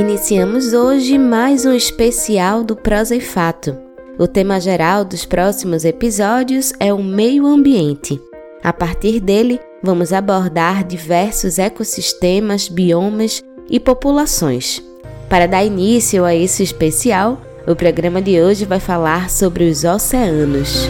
[0.00, 3.76] Iniciamos hoje mais um especial do Prosa e Fato.
[4.18, 8.18] O tema geral dos próximos episódios é o meio ambiente.
[8.64, 14.82] A partir dele, vamos abordar diversos ecossistemas, biomas e populações.
[15.28, 20.88] Para dar início a esse especial, o programa de hoje vai falar sobre os oceanos.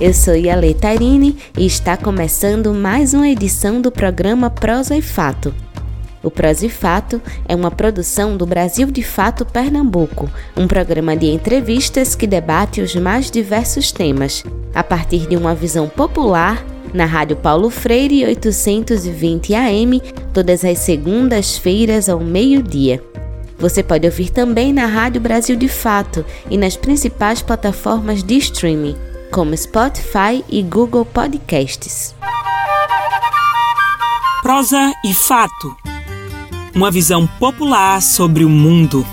[0.00, 5.54] Eu sou Yale Tairine e está começando mais uma edição do programa Prosa e Fato.
[6.22, 11.26] O Prosa e Fato é uma produção do Brasil de Fato Pernambuco, um programa de
[11.26, 14.42] entrevistas que debate os mais diversos temas,
[14.74, 16.64] a partir de uma visão popular,
[16.94, 20.00] na Rádio Paulo Freire 820 AM,
[20.32, 23.04] todas as segundas-feiras ao meio-dia.
[23.58, 29.09] Você pode ouvir também na Rádio Brasil de Fato e nas principais plataformas de streaming
[29.30, 32.14] como Spotify e Google Podcasts.
[34.42, 35.76] Prosa e fato.
[36.74, 39.06] Uma visão popular sobre o mundo.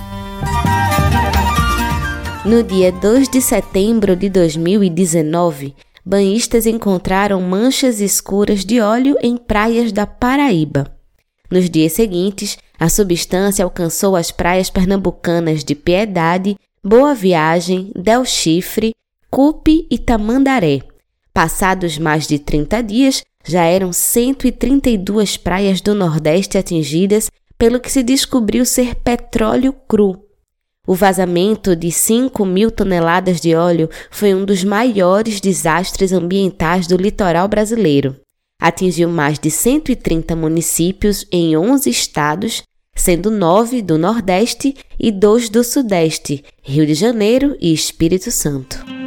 [2.44, 9.92] No dia 2 de setembro de 2019, banhistas encontraram manchas escuras de óleo em praias
[9.92, 10.92] da Paraíba.
[11.52, 18.94] Nos dias seguintes, a substância alcançou as praias pernambucanas de Piedade, Boa Viagem, Del Chifre,
[19.30, 20.82] Cupe e Tamandaré.
[21.34, 28.04] Passados mais de 30 dias, já eram 132 praias do Nordeste atingidas pelo que se
[28.04, 30.24] descobriu ser petróleo cru.
[30.88, 36.96] O vazamento de 5 mil toneladas de óleo foi um dos maiores desastres ambientais do
[36.96, 38.16] litoral brasileiro.
[38.60, 42.64] Atingiu mais de 130 municípios em 11 estados,
[42.96, 48.98] sendo 9 do Nordeste e 2 do Sudeste, Rio de Janeiro e Espírito Santo.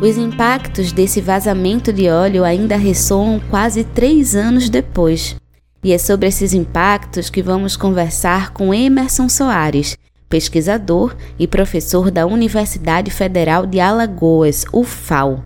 [0.00, 5.34] Os impactos desse vazamento de óleo ainda ressoam quase três anos depois.
[5.82, 9.98] E é sobre esses impactos que vamos conversar com Emerson Soares,
[10.28, 15.44] pesquisador e professor da Universidade Federal de Alagoas, UFAL.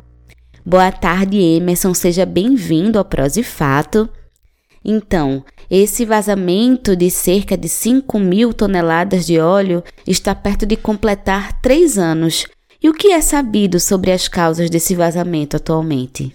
[0.66, 4.06] Boa tarde, Emerson, seja bem-vindo ao Prosifato.
[4.84, 11.58] Então, esse vazamento de cerca de 5 mil toneladas de óleo está perto de completar
[11.62, 12.46] três anos.
[12.82, 16.34] E o que é sabido sobre as causas desse vazamento atualmente?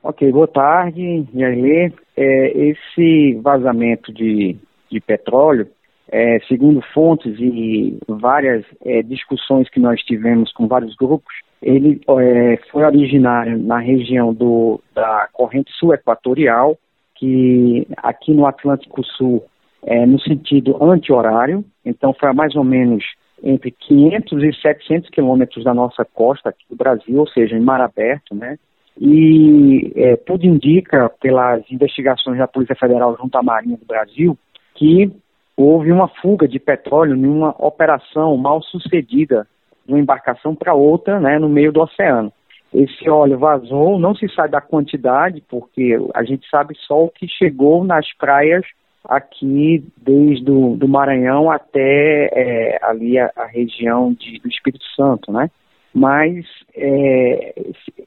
[0.00, 1.90] Ok, boa tarde, Yailê.
[2.16, 4.56] É, esse vazamento de,
[4.88, 5.66] de petróleo,
[6.08, 12.58] é, segundo fontes e várias é, discussões que nós tivemos com vários grupos, ele é,
[12.70, 16.78] foi originário na região do, da corrente sul equatorial,
[17.16, 19.44] que aqui no Atlântico Sul
[19.84, 23.04] é no sentido anti-horário, então foi mais ou menos
[23.42, 27.80] entre 500 e 700 quilômetros da nossa costa aqui do Brasil, ou seja, em mar
[27.80, 28.56] aberto, né?
[29.00, 34.38] E é, tudo indica, pelas investigações da Polícia Federal junto à Marinha do Brasil,
[34.74, 35.10] que
[35.56, 39.46] houve uma fuga de petróleo numa operação mal sucedida
[39.86, 42.32] de uma embarcação para outra, né, no meio do oceano.
[42.72, 47.26] Esse óleo vazou, não se sabe da quantidade, porque a gente sabe só o que
[47.28, 48.64] chegou nas praias
[49.04, 55.32] aqui desde o do Maranhão até é, ali a, a região de, do Espírito Santo,
[55.32, 55.50] né?
[55.94, 57.54] Mas é,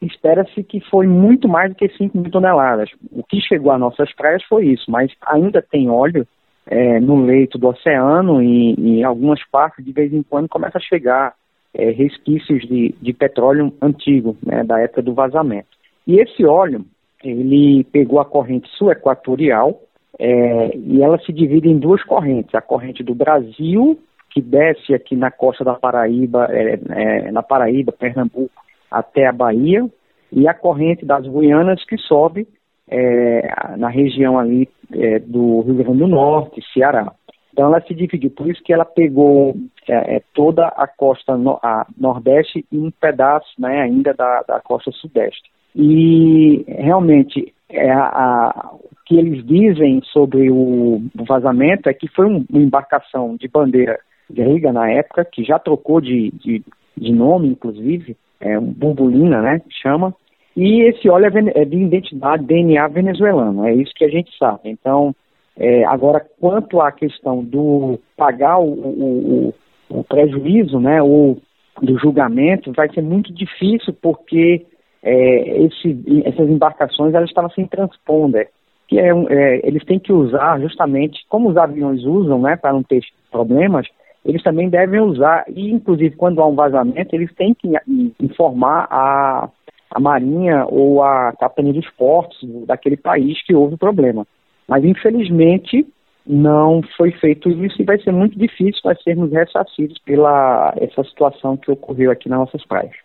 [0.02, 2.90] espera-se que foi muito mais do que 5 mil toneladas.
[3.12, 6.26] O que chegou às nossas praias foi isso, mas ainda tem óleo
[6.66, 10.82] é, no leito do oceano e em algumas partes, de vez em quando, começa a
[10.82, 11.36] chegar
[11.74, 15.68] é, resquícios de, de petróleo antigo, né, da época do vazamento.
[16.08, 16.86] E esse óleo,
[17.24, 19.80] ele pegou a corrente sul-equatorial,
[20.20, 24.00] é, e ela se divide em duas correntes: a corrente do Brasil,
[24.32, 29.86] que desce aqui na costa da Paraíba, é, é, na Paraíba, Pernambuco, até a Bahia,
[30.32, 32.48] e a corrente das Guianas, que sobe
[32.88, 37.12] é, na região ali é, do Rio Grande do Norte, Ceará.
[37.52, 39.56] Então ela se dividiu, por isso que ela pegou
[39.88, 44.92] é, toda a costa no, a nordeste e um pedaço né, ainda da, da costa
[44.92, 45.50] sudeste.
[45.74, 48.72] E realmente é, a,
[49.06, 54.00] que eles dizem sobre o vazamento é que foi um, uma embarcação de bandeira
[54.30, 56.64] grega na época, que já trocou de, de,
[56.98, 60.14] de nome, inclusive, é um burbulina, né, chama,
[60.58, 64.70] e esse óleo é, é de identidade DNA venezuelano, é isso que a gente sabe.
[64.70, 65.14] Então,
[65.58, 69.54] é, agora, quanto à questão do pagar o, o,
[69.90, 71.38] o prejuízo, né, ou
[71.82, 74.66] do julgamento, vai ser muito difícil porque
[75.06, 78.50] é, esse, essas embarcações elas estavam sem transponder
[78.88, 82.84] que é, é, eles têm que usar justamente, como os aviões usam, né, para não
[82.84, 83.88] ter problemas,
[84.24, 87.72] eles também devem usar, e inclusive quando há um vazamento, eles têm que
[88.20, 89.50] informar a,
[89.92, 94.26] a Marinha ou a Capitania dos Portos daquele país que houve o problema.
[94.68, 95.86] Mas infelizmente
[96.26, 101.56] não foi feito isso e vai ser muito difícil nós sermos ressarcidos pela essa situação
[101.56, 103.05] que ocorreu aqui nas nossas praias.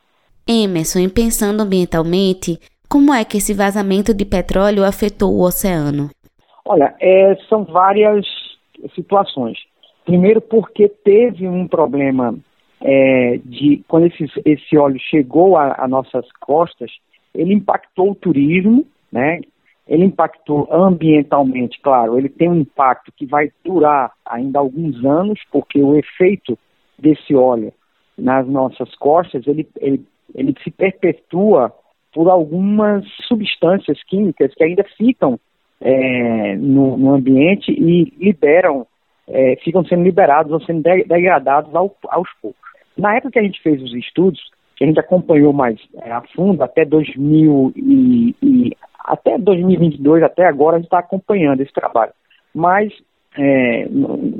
[0.51, 2.59] Emerson, pensando ambientalmente,
[2.89, 6.11] como é que esse vazamento de petróleo afetou o oceano?
[6.65, 8.27] Olha, é, são várias
[8.95, 9.59] situações.
[10.05, 12.35] Primeiro, porque teve um problema
[12.81, 16.91] é, de quando esse, esse óleo chegou a, nossas costas,
[17.33, 19.41] ele impactou o turismo, né?
[19.87, 22.19] Ele impactou ambientalmente, claro.
[22.19, 26.59] Ele tem um impacto que vai durar ainda alguns anos, porque o efeito
[26.99, 27.73] desse óleo
[28.17, 30.05] nas nossas costas ele, ele,
[30.35, 31.73] ele se perpetua
[32.13, 35.39] por algumas substâncias químicas que ainda ficam
[35.81, 38.87] é, no, no, ambiente e liberam
[39.29, 42.61] é, ficam sendo liberados ou sendo degradados ao, aos poucos.
[42.97, 44.41] Na época que a gente fez os estudos,
[44.77, 50.47] que a gente acompanhou mais é, a fundo, até 2000 e, e, até 2022, até
[50.47, 52.13] agora, a gente está acompanhando esse trabalho.
[52.55, 52.93] Mas
[53.39, 53.87] é,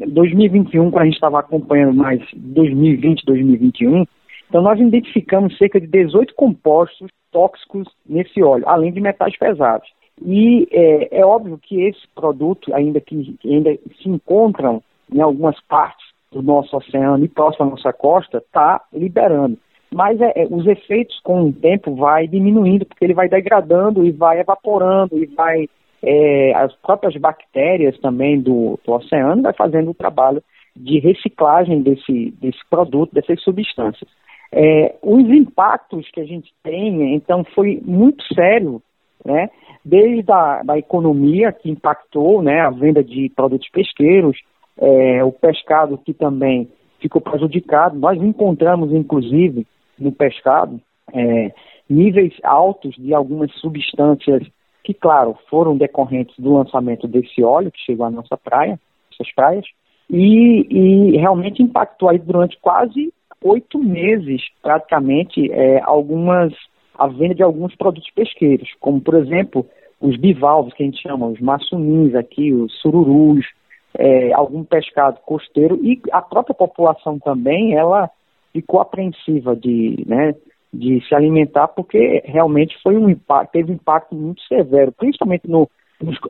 [0.09, 4.05] 2021, quando a gente estava acompanhando mais 2020, 2021,
[4.51, 9.89] então nós identificamos cerca de 18 compostos tóxicos nesse óleo, além de metais pesados.
[10.21, 16.05] E é, é óbvio que esse produto, ainda que ainda se encontram em algumas partes
[16.33, 19.57] do nosso oceano e próximo à nossa costa, está liberando.
[19.93, 24.11] Mas é, é, os efeitos com o tempo vai diminuindo, porque ele vai degradando e
[24.11, 25.69] vai evaporando e vai
[26.03, 30.43] é, as próprias bactérias também do, do oceano vai fazendo o trabalho
[30.77, 34.09] de reciclagem desse, desse produto, dessas substâncias.
[34.53, 38.83] É, os impactos que a gente tem, então, foi muito sério,
[39.25, 39.49] né?
[39.85, 44.39] desde a da economia, que impactou né, a venda de produtos pesqueiros,
[44.79, 46.69] é, o pescado que também
[47.01, 47.99] ficou prejudicado.
[47.99, 49.67] Nós encontramos, inclusive,
[49.99, 50.81] no pescado,
[51.13, 51.53] é,
[51.89, 54.47] níveis altos de algumas substâncias
[54.85, 58.79] que, claro, foram decorrentes do lançamento desse óleo que chegou à nossa praia,
[59.13, 59.67] essas praias,
[60.09, 63.13] e, e realmente impactou aí durante quase
[63.45, 66.53] oito meses, praticamente, é, algumas
[67.01, 69.67] a venda de alguns produtos pesqueiros, como, por exemplo,
[69.99, 73.47] os bivalves, que a gente chama, os maçunins aqui, os sururus,
[73.95, 78.11] é, algum pescado costeiro, e a própria população também, ela
[78.53, 80.35] ficou apreensiva de, né,
[80.73, 85.67] de se alimentar, porque realmente foi um impacto, teve um impacto muito severo, principalmente no,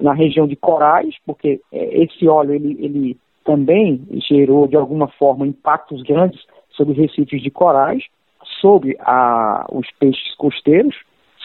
[0.01, 5.47] na região de corais, porque é, esse óleo, ele, ele também gerou, de alguma forma,
[5.47, 6.41] impactos grandes
[6.81, 8.03] sobre recifes de corais,
[8.59, 10.97] sobre a, os peixes costeiros,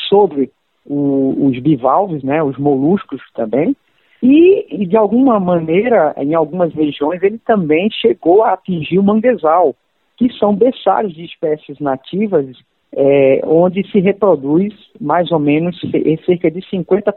[0.07, 0.49] sobre
[0.85, 3.75] o, os bivalves, né, os moluscos também,
[4.23, 9.75] e, e, de alguma maneira, em algumas regiões, ele também chegou a atingir o manguezal,
[10.17, 12.47] que são berçários de espécies nativas,
[12.93, 15.77] é, onde se reproduz mais ou menos
[16.25, 17.13] cerca de 50%,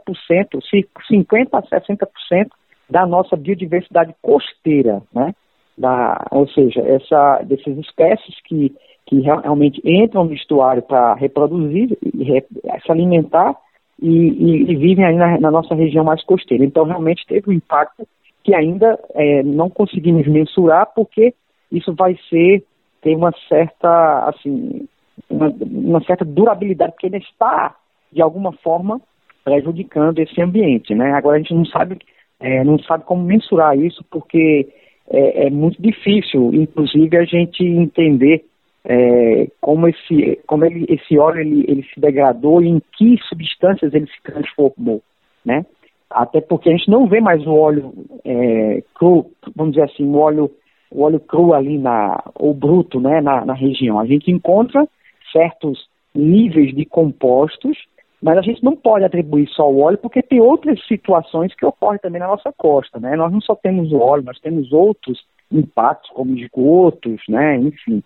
[1.09, 2.47] 50% a 60%
[2.89, 5.33] da nossa biodiversidade costeira, né?
[5.79, 8.75] Da, ou seja, essa, dessas espécies que
[9.09, 13.55] que realmente entram no estuário para reproduzir, se alimentar
[13.99, 16.63] e, e, e vivem aí na, na, nossa região mais costeira.
[16.63, 18.07] Então, realmente teve um impacto
[18.43, 21.33] que ainda é, não conseguimos mensurar, porque
[21.71, 22.63] isso vai ser,
[23.01, 24.87] tem uma certa, assim,
[25.27, 27.75] uma, uma certa durabilidade, porque ainda está,
[28.13, 29.01] de alguma forma,
[29.43, 31.13] prejudicando esse ambiente, né?
[31.13, 31.97] Agora a gente não sabe,
[32.39, 34.69] é, não sabe como mensurar isso, porque
[35.09, 38.45] é, é muito difícil, inclusive, a gente entender
[38.85, 43.93] é, como esse, como ele, esse óleo ele, ele se degradou e em que substâncias
[43.93, 45.01] ele se transformou,
[45.43, 45.65] né?
[46.09, 47.93] Até porque a gente não vê mais o óleo
[48.25, 50.49] é, cru, vamos dizer assim, o óleo,
[50.91, 53.99] o óleo cru ali na, ou bruto, né, na, na região.
[53.99, 54.87] A gente encontra
[55.31, 57.77] certos níveis de compostos,
[58.21, 61.99] mas a gente não pode atribuir só o óleo, porque tem outras situações que ocorrem
[61.99, 63.15] também na nossa costa, né?
[63.15, 65.19] Nós não só temos o óleo, nós temos outros
[65.51, 67.57] impactos, como esgotos, né?
[67.57, 68.03] Enfim.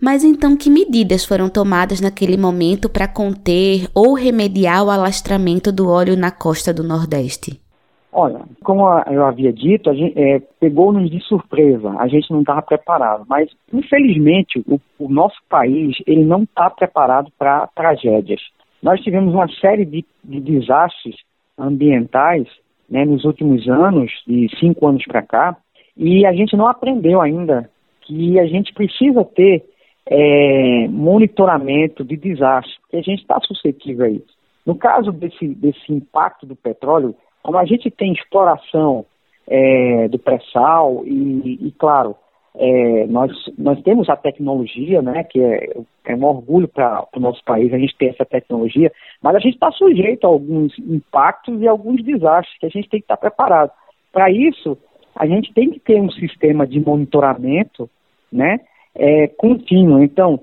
[0.00, 5.88] Mas então, que medidas foram tomadas naquele momento para conter ou remediar o alastramento do
[5.88, 7.60] óleo na costa do Nordeste?
[8.12, 12.60] Olha, como eu havia dito, a gente, é, pegou-nos de surpresa, a gente não estava
[12.60, 13.24] preparado.
[13.26, 18.42] Mas, infelizmente, o, o nosso país ele não está preparado para tragédias.
[18.82, 21.16] Nós tivemos uma série de, de desastres
[21.58, 22.48] ambientais
[22.90, 25.56] né, nos últimos anos, de cinco anos para cá,
[25.96, 27.70] e a gente não aprendeu ainda
[28.02, 29.64] que a gente precisa ter
[30.06, 34.42] é, monitoramento de desastre, que a gente está suscetível a isso.
[34.66, 39.04] No caso desse, desse impacto do petróleo, como a gente tem exploração
[39.46, 42.16] é, do pré-sal e, e, claro,
[42.54, 45.70] é, nós, nós temos a tecnologia, né, que é,
[46.04, 48.92] é um orgulho para o nosso país, a gente ter essa tecnologia,
[49.22, 53.00] mas a gente está sujeito a alguns impactos e alguns desastres que a gente tem
[53.00, 53.70] que estar tá preparado.
[54.12, 54.76] Para isso,
[55.16, 57.88] a gente tem que ter um sistema de monitoramento
[58.30, 58.60] né,
[58.94, 60.02] é, contínuo.
[60.02, 60.40] Então,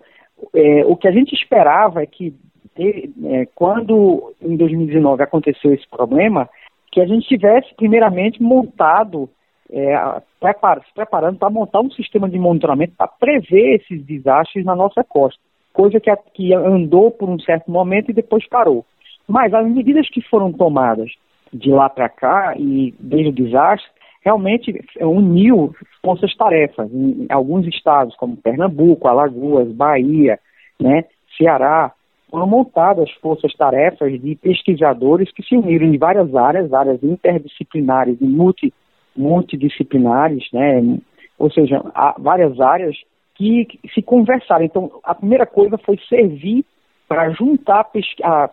[0.53, 2.33] é, o que a gente esperava é que
[2.77, 6.49] é, quando em 2019 aconteceu esse problema,
[6.91, 9.29] que a gente tivesse primeiramente montado
[9.71, 15.03] é, se preparando para montar um sistema de monitoramento para prever esses desastres na nossa
[15.03, 15.39] costa,
[15.73, 18.85] coisa que, que andou por um certo momento e depois parou.
[19.27, 21.11] Mas as medidas que foram tomadas
[21.53, 23.89] de lá para cá e desde o desastre
[24.23, 25.73] realmente uniu
[26.03, 30.39] forças-tarefas em alguns estados, como Pernambuco, Alagoas, Bahia,
[30.79, 31.05] né,
[31.37, 31.93] Ceará,
[32.29, 38.73] foram montadas forças-tarefas de pesquisadores que se uniram em várias áreas, áreas interdisciplinares e multi
[39.19, 40.97] multidisciplinares, né?
[41.37, 42.95] ou seja, há várias áreas
[43.35, 44.63] que, se conversaram.
[44.65, 46.65] Então, a primeira coisa foi servir
[47.07, 47.89] para juntar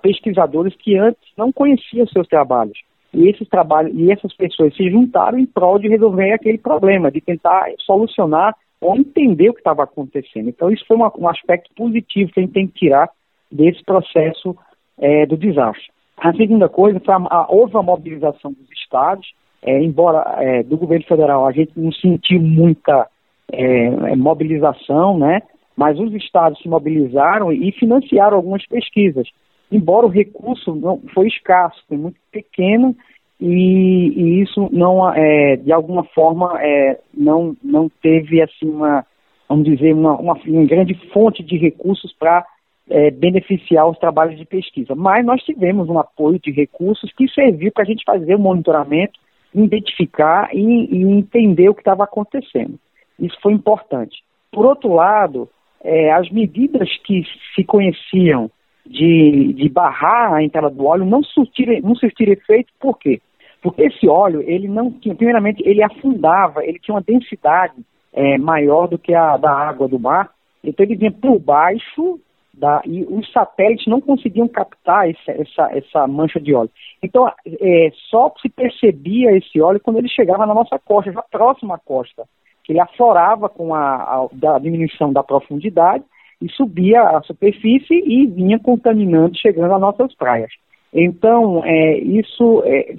[0.01, 2.79] pesquisadores que antes não conheciam seus trabalhos.
[3.13, 7.21] E esses trabalhos e essas pessoas se juntaram em prol de resolver aquele problema, de
[7.21, 10.49] tentar solucionar ou entender o que estava acontecendo.
[10.49, 13.09] Então, isso foi uma, um aspecto positivo que a gente tem que tirar
[13.51, 14.57] desse processo
[14.99, 15.87] é, do desastre.
[16.17, 19.27] A segunda coisa foi a, a, houve a mobilização dos estados,
[19.63, 23.09] é, embora é, do governo federal a gente não sentiu muita
[23.53, 25.43] é, é, mobilização, né?
[25.77, 29.29] Mas os estados se mobilizaram e financiaram algumas pesquisas.
[29.71, 32.97] Embora o recurso não foi escasso, foi muito pequeno
[33.41, 39.05] e, e isso não, é, de alguma forma, é, não, não teve assim uma,
[39.49, 42.47] vamos dizer, uma, uma, uma grande fonte de recursos para
[42.89, 44.95] é, beneficiar os trabalhos de pesquisa.
[44.95, 49.19] Mas nós tivemos um apoio de recursos que serviu para a gente fazer o monitoramento
[49.65, 52.79] identificar e, e entender o que estava acontecendo.
[53.19, 54.23] Isso foi importante.
[54.53, 55.49] Por outro lado,
[55.83, 57.23] é, as medidas que
[57.55, 58.51] se conheciam
[58.85, 63.21] de, de barrar a entrada do óleo não surtiram, não surtiram efeito, por quê?
[63.63, 67.75] Porque esse óleo, ele não tinha, primeiramente, ele afundava, ele tinha uma densidade
[68.13, 70.31] é, maior do que a da água do mar,
[70.63, 72.21] então ele vinha por baixo
[72.57, 76.71] da, e os satélites não conseguiam captar essa, essa, essa mancha de óleo.
[77.03, 81.75] Então, é, só se percebia esse óleo quando ele chegava na nossa costa, já próxima
[81.75, 82.25] à costa,
[82.65, 86.05] que ele aflorava com a, a, a diminuição da profundidade
[86.41, 90.51] e subia à superfície e vinha contaminando, chegando às nossas praias.
[90.93, 92.95] Então, é, isso, é,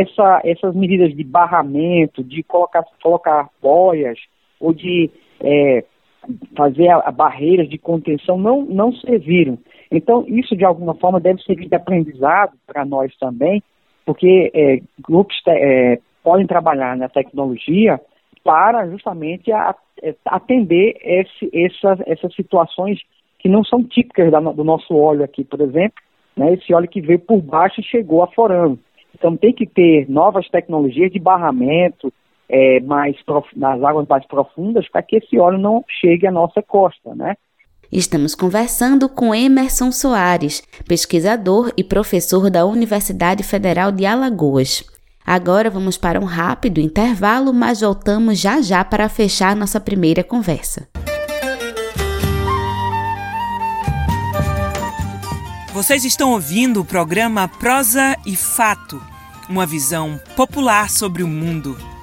[0.00, 4.18] essa, essas medidas de barramento, de colocar, colocar boias
[4.58, 5.10] ou de
[5.42, 5.84] é,
[6.56, 9.58] fazer a, a barreiras de contenção não, não serviram.
[9.90, 13.62] Então, isso de alguma forma deve servir de aprendizado para nós também,
[14.04, 18.00] porque é, grupos é, podem trabalhar na tecnologia
[18.42, 23.00] para justamente a, é, atender esse, essas, essas situações
[23.38, 26.02] que não são típicas da, do nosso óleo aqui, por exemplo,
[26.36, 28.78] né, esse óleo que veio por baixo e chegou aflorando.
[29.14, 32.12] Então tem que ter novas tecnologias de barramento,
[32.48, 33.16] é, mais
[33.56, 37.34] nas águas mais profundas para que esse óleo não chegue à nossa costa, né?
[37.92, 44.84] Estamos conversando com Emerson Soares, pesquisador e professor da Universidade Federal de Alagoas.
[45.24, 50.88] Agora vamos para um rápido intervalo, mas voltamos já já para fechar nossa primeira conversa.
[55.72, 59.00] Vocês estão ouvindo o programa Prosa e Fato,
[59.48, 61.93] uma visão popular sobre o mundo.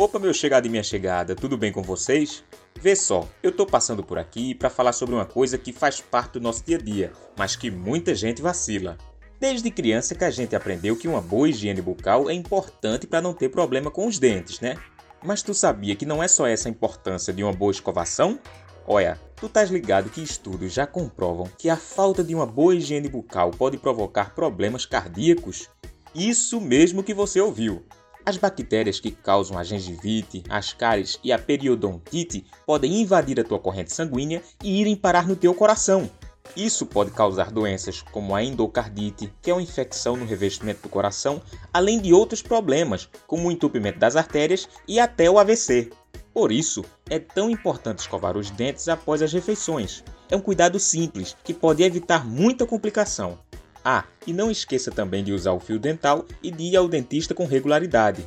[0.00, 2.42] Opa, meu chegado e minha chegada, tudo bem com vocês?
[2.80, 6.32] Vê só, eu tô passando por aqui para falar sobre uma coisa que faz parte
[6.32, 8.96] do nosso dia a dia, mas que muita gente vacila.
[9.38, 13.34] Desde criança que a gente aprendeu que uma boa higiene bucal é importante para não
[13.34, 14.74] ter problema com os dentes, né?
[15.22, 18.38] Mas tu sabia que não é só essa a importância de uma boa escovação?
[18.86, 23.10] Olha, tu estás ligado que estudos já comprovam que a falta de uma boa higiene
[23.10, 25.68] bucal pode provocar problemas cardíacos?
[26.14, 27.84] Isso mesmo que você ouviu.
[28.24, 33.58] As bactérias que causam a gengivite, as cáries e a periodontite podem invadir a tua
[33.58, 36.10] corrente sanguínea e irem parar no teu coração.
[36.56, 41.40] Isso pode causar doenças como a endocardite, que é uma infecção no revestimento do coração,
[41.72, 45.90] além de outros problemas, como o entupimento das artérias e até o AVC.
[46.34, 50.04] Por isso, é tão importante escovar os dentes após as refeições.
[50.28, 53.38] É um cuidado simples que pode evitar muita complicação.
[53.84, 57.34] Ah, e não esqueça também de usar o fio dental e de ir ao dentista
[57.34, 58.24] com regularidade.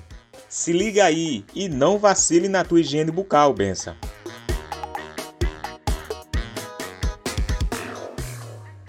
[0.50, 3.96] Se liga aí e não vacile na tua higiene bucal, benção.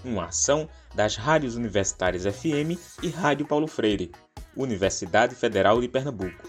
[0.04, 4.12] uma ação das rádios universitárias FM e Rádio Paulo Freire,
[4.56, 6.48] Universidade Federal de Pernambuco.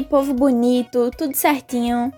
[0.00, 2.12] Povo bonito, tudo certinho?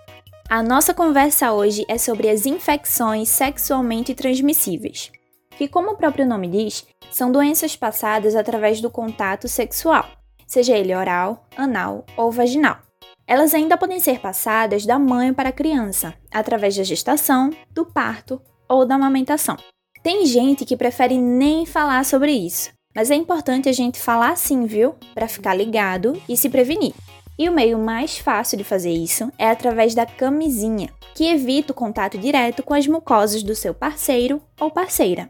[0.47, 5.11] A nossa conversa hoje é sobre as infecções sexualmente transmissíveis,
[5.57, 10.05] que, como o próprio nome diz, são doenças passadas através do contato sexual,
[10.45, 12.77] seja ele oral, anal ou vaginal.
[13.25, 18.39] Elas ainda podem ser passadas da mãe para a criança, através da gestação, do parto
[18.69, 19.57] ou da amamentação.
[20.03, 24.67] Tem gente que prefere nem falar sobre isso, mas é importante a gente falar sim,
[24.67, 24.93] viu?
[25.15, 26.93] Para ficar ligado e se prevenir.
[27.37, 31.75] E o meio mais fácil de fazer isso é através da camisinha, que evita o
[31.75, 35.29] contato direto com as mucosas do seu parceiro ou parceira.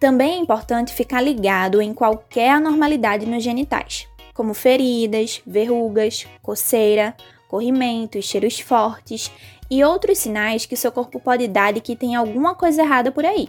[0.00, 7.14] Também é importante ficar ligado em qualquer anormalidade nos genitais, como feridas, verrugas, coceira,
[7.48, 9.30] corrimentos, cheiros fortes
[9.70, 13.26] e outros sinais que seu corpo pode dar de que tem alguma coisa errada por
[13.26, 13.48] aí.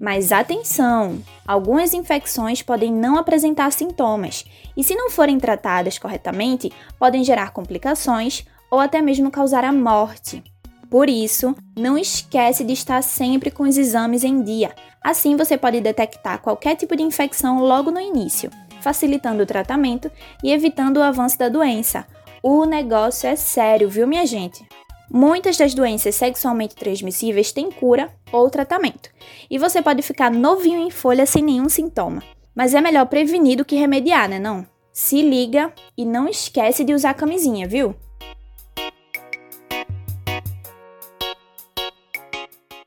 [0.00, 1.22] Mas atenção!
[1.46, 4.44] Algumas infecções podem não apresentar sintomas
[4.76, 10.42] e, se não forem tratadas corretamente, podem gerar complicações ou até mesmo causar a morte.
[10.90, 14.74] Por isso, não esquece de estar sempre com os exames em dia.
[15.02, 18.50] Assim você pode detectar qualquer tipo de infecção logo no início,
[18.80, 20.10] facilitando o tratamento
[20.42, 22.06] e evitando o avanço da doença.
[22.42, 24.64] O negócio é sério, viu, minha gente?
[25.10, 29.10] Muitas das doenças sexualmente transmissíveis têm cura ou tratamento,
[29.50, 32.22] e você pode ficar novinho em folha sem nenhum sintoma.
[32.54, 34.64] Mas é melhor prevenir do que remediar, né não?
[34.92, 37.96] Se liga e não esquece de usar camisinha, viu?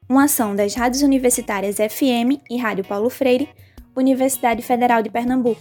[0.07, 3.49] Uma ação das rádios universitárias FM e Rádio Paulo Freire,
[3.93, 5.59] Universidade Federal de Pernambuco.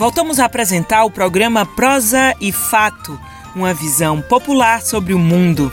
[0.00, 3.20] Voltamos a apresentar o programa Prosa e Fato,
[3.54, 5.70] uma visão popular sobre o mundo.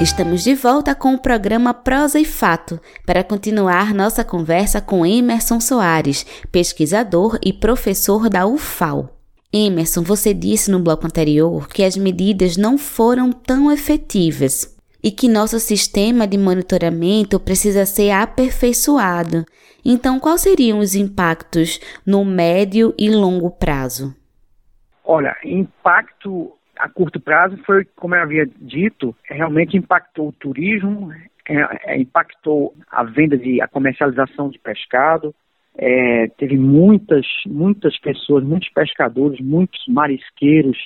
[0.00, 5.60] Estamos de volta com o programa Prosa e Fato para continuar nossa conversa com Emerson
[5.60, 9.14] Soares, pesquisador e professor da UFAL.
[9.52, 15.28] Emerson, você disse no bloco anterior que as medidas não foram tão efetivas e que
[15.28, 19.44] nosso sistema de monitoramento precisa ser aperfeiçoado.
[19.84, 24.14] Então, quais seriam os impactos no médio e longo prazo?
[25.04, 31.12] Olha, impacto a curto prazo foi, como eu havia dito, realmente impactou o turismo,
[31.48, 35.34] é, é, impactou a venda de a comercialização de pescado.
[35.76, 40.78] É, teve muitas, muitas pessoas, muitos pescadores, muitos marisqueiros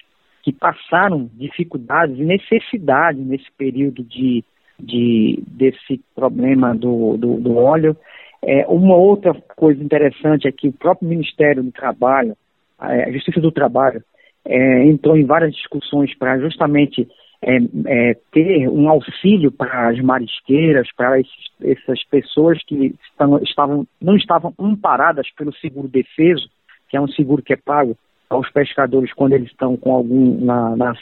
[0.42, 4.44] que passaram dificuldades e necessidade nesse período de,
[4.78, 7.96] de desse problema do, do, do óleo.
[8.42, 12.36] É, uma outra coisa interessante é que o próprio Ministério do Trabalho,
[12.78, 14.02] a Justiça do Trabalho,
[14.44, 17.08] é, entrou em várias discussões para justamente
[17.42, 21.20] é, é, ter um auxílio para as marisqueiras, para
[21.62, 26.48] essas pessoas que estão, estavam, não estavam amparadas pelo seguro defeso,
[26.88, 27.96] que é um seguro que é pago
[28.28, 30.94] aos pescadores quando eles estão com algum na, na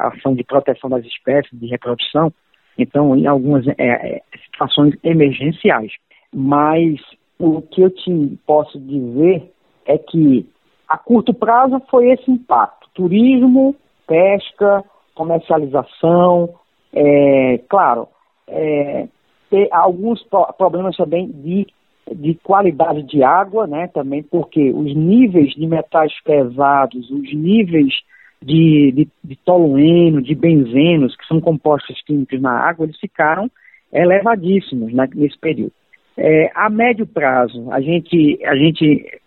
[0.00, 2.32] ação de proteção das espécies, de reprodução,
[2.76, 5.92] então em algumas é, é, situações emergenciais.
[6.32, 7.00] Mas
[7.38, 9.50] o que eu te posso dizer
[9.86, 10.46] é que
[10.88, 13.74] a curto prazo foi esse impacto: turismo,
[14.06, 16.54] pesca, comercialização,
[16.92, 18.08] é, claro,
[18.48, 19.08] é,
[19.50, 20.22] ter alguns
[20.56, 21.66] problemas também de
[22.10, 27.94] de qualidade de água, né, também porque os níveis de metais pesados, os níveis
[28.42, 33.50] de, de, de tolueno, de benzenos, que são compostos químicos na água, eles ficaram
[33.92, 35.72] elevadíssimos né, nesse período.
[36.16, 39.20] É, a médio prazo, a gente, a gente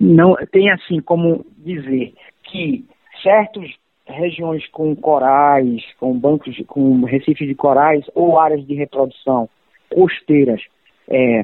[0.00, 2.14] não tem assim como dizer
[2.44, 2.84] que
[3.22, 3.70] certas
[4.06, 9.48] regiões com corais, com bancos, com recifes de corais ou áreas de reprodução
[9.90, 10.60] costeiras
[11.08, 11.42] é,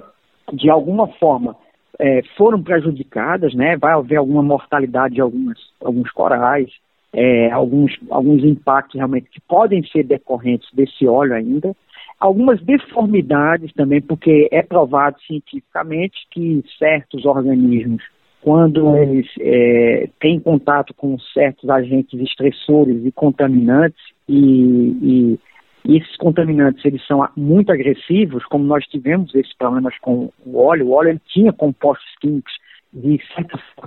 [0.52, 1.56] de alguma forma
[1.98, 3.76] é, foram prejudicadas, né?
[3.76, 6.70] Vai haver alguma mortalidade de algumas, alguns corais,
[7.12, 11.74] é, alguns, alguns impactos realmente que podem ser decorrentes desse óleo ainda.
[12.20, 18.02] Algumas deformidades também, porque é provado cientificamente que certos organismos,
[18.42, 25.38] quando eles é, têm contato com certos agentes estressores e contaminantes e,
[25.84, 30.88] e esses contaminantes, eles são muito agressivos, como nós tivemos esses problemas com o óleo.
[30.88, 32.52] O óleo ele tinha compostos químicos
[32.92, 33.18] de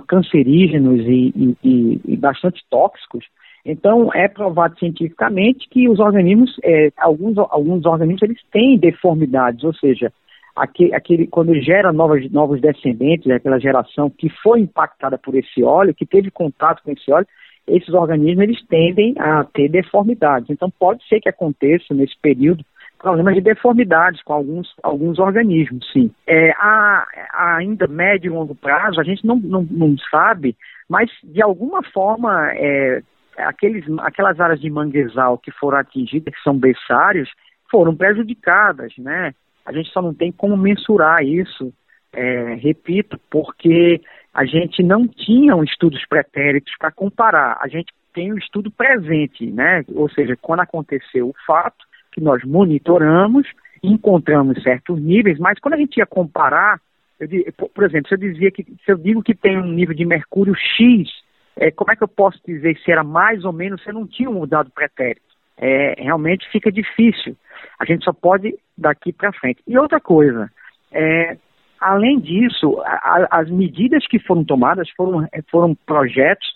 [0.08, 3.24] cancerígenos e, e, e, bastante tóxicos.
[3.64, 9.72] Então, é provado cientificamente que os organismos, é, alguns, alguns organismos, eles têm deformidades, ou
[9.74, 10.12] seja,
[10.56, 15.94] aquele, aquele, quando gera novas, novos descendentes, aquela geração que foi impactada por esse óleo,
[15.94, 17.26] que teve contato com esse óleo,
[17.66, 20.50] esses organismos eles tendem a ter deformidades.
[20.50, 22.64] Então, pode ser que aconteça nesse período
[22.98, 26.10] problemas de deformidades com alguns, alguns organismos, sim.
[26.26, 30.56] É, a, a ainda médio e longo prazo, a gente não, não, não sabe,
[30.88, 33.02] mas de alguma forma, é,
[33.36, 37.30] aqueles, aquelas áreas de manguezal que foram atingidas, que são berçários,
[37.70, 39.34] foram prejudicadas, né?
[39.64, 41.72] A gente só não tem como mensurar isso,
[42.12, 44.00] é, repito, porque
[44.34, 47.58] a gente não tinha um estudos pretéritos para comparar.
[47.60, 49.84] A gente tem o um estudo presente, né?
[49.94, 53.46] Ou seja, quando aconteceu o fato, que nós monitoramos,
[53.82, 56.78] encontramos certos níveis, mas quando a gente ia comparar,
[57.18, 60.04] eu, por exemplo, se eu dizia que se eu digo que tem um nível de
[60.04, 61.08] mercúrio X,
[61.56, 64.30] é, como é que eu posso dizer se era mais ou menos, se não tinha
[64.30, 65.20] um dado pretérito?
[65.58, 67.36] É, realmente fica difícil.
[67.78, 69.62] A gente só pode daqui para frente.
[69.66, 70.50] E outra coisa,
[70.90, 71.36] é,
[71.80, 76.46] além disso, a, a, as medidas que foram tomadas foram, foram projetos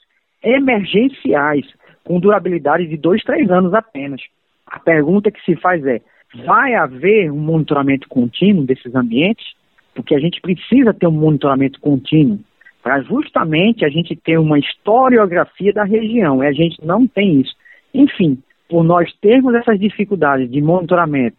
[0.42, 1.66] emergenciais,
[2.04, 4.22] com durabilidade de dois, três anos apenas.
[4.66, 6.00] A pergunta que se faz é:
[6.44, 9.46] vai haver um monitoramento contínuo desses ambientes?
[9.94, 12.38] Porque a gente precisa ter um monitoramento contínuo
[12.87, 17.53] para justamente a gente ter uma historiografia da região, e a gente não tem isso.
[17.92, 21.37] Enfim, por nós termos essas dificuldades de monitoramento,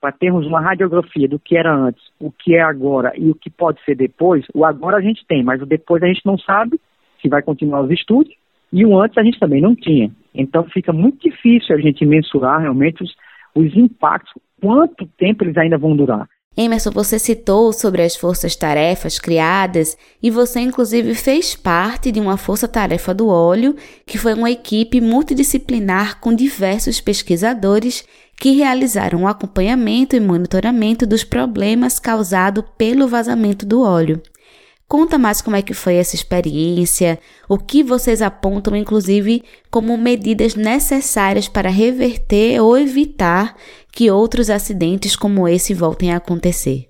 [0.00, 3.48] para termos uma radiografia do que era antes, o que é agora e o que
[3.48, 6.76] pode ser depois, o agora a gente tem, mas o depois a gente não sabe
[7.20, 8.34] se vai continuar os estudos,
[8.72, 10.10] e o antes a gente também não tinha.
[10.34, 13.14] Então fica muito difícil a gente mensurar realmente os,
[13.54, 16.28] os impactos, quanto tempo eles ainda vão durar.
[16.54, 23.14] Emerson, você citou sobre as forças-tarefas criadas e você, inclusive, fez parte de uma força-tarefa
[23.14, 28.04] do óleo, que foi uma equipe multidisciplinar com diversos pesquisadores
[28.36, 34.20] que realizaram o acompanhamento e monitoramento dos problemas causados pelo vazamento do óleo.
[34.92, 40.54] Conta mais como é que foi essa experiência, o que vocês apontam, inclusive, como medidas
[40.54, 43.56] necessárias para reverter ou evitar
[43.92, 46.88] que outros acidentes como esse voltem a acontecer.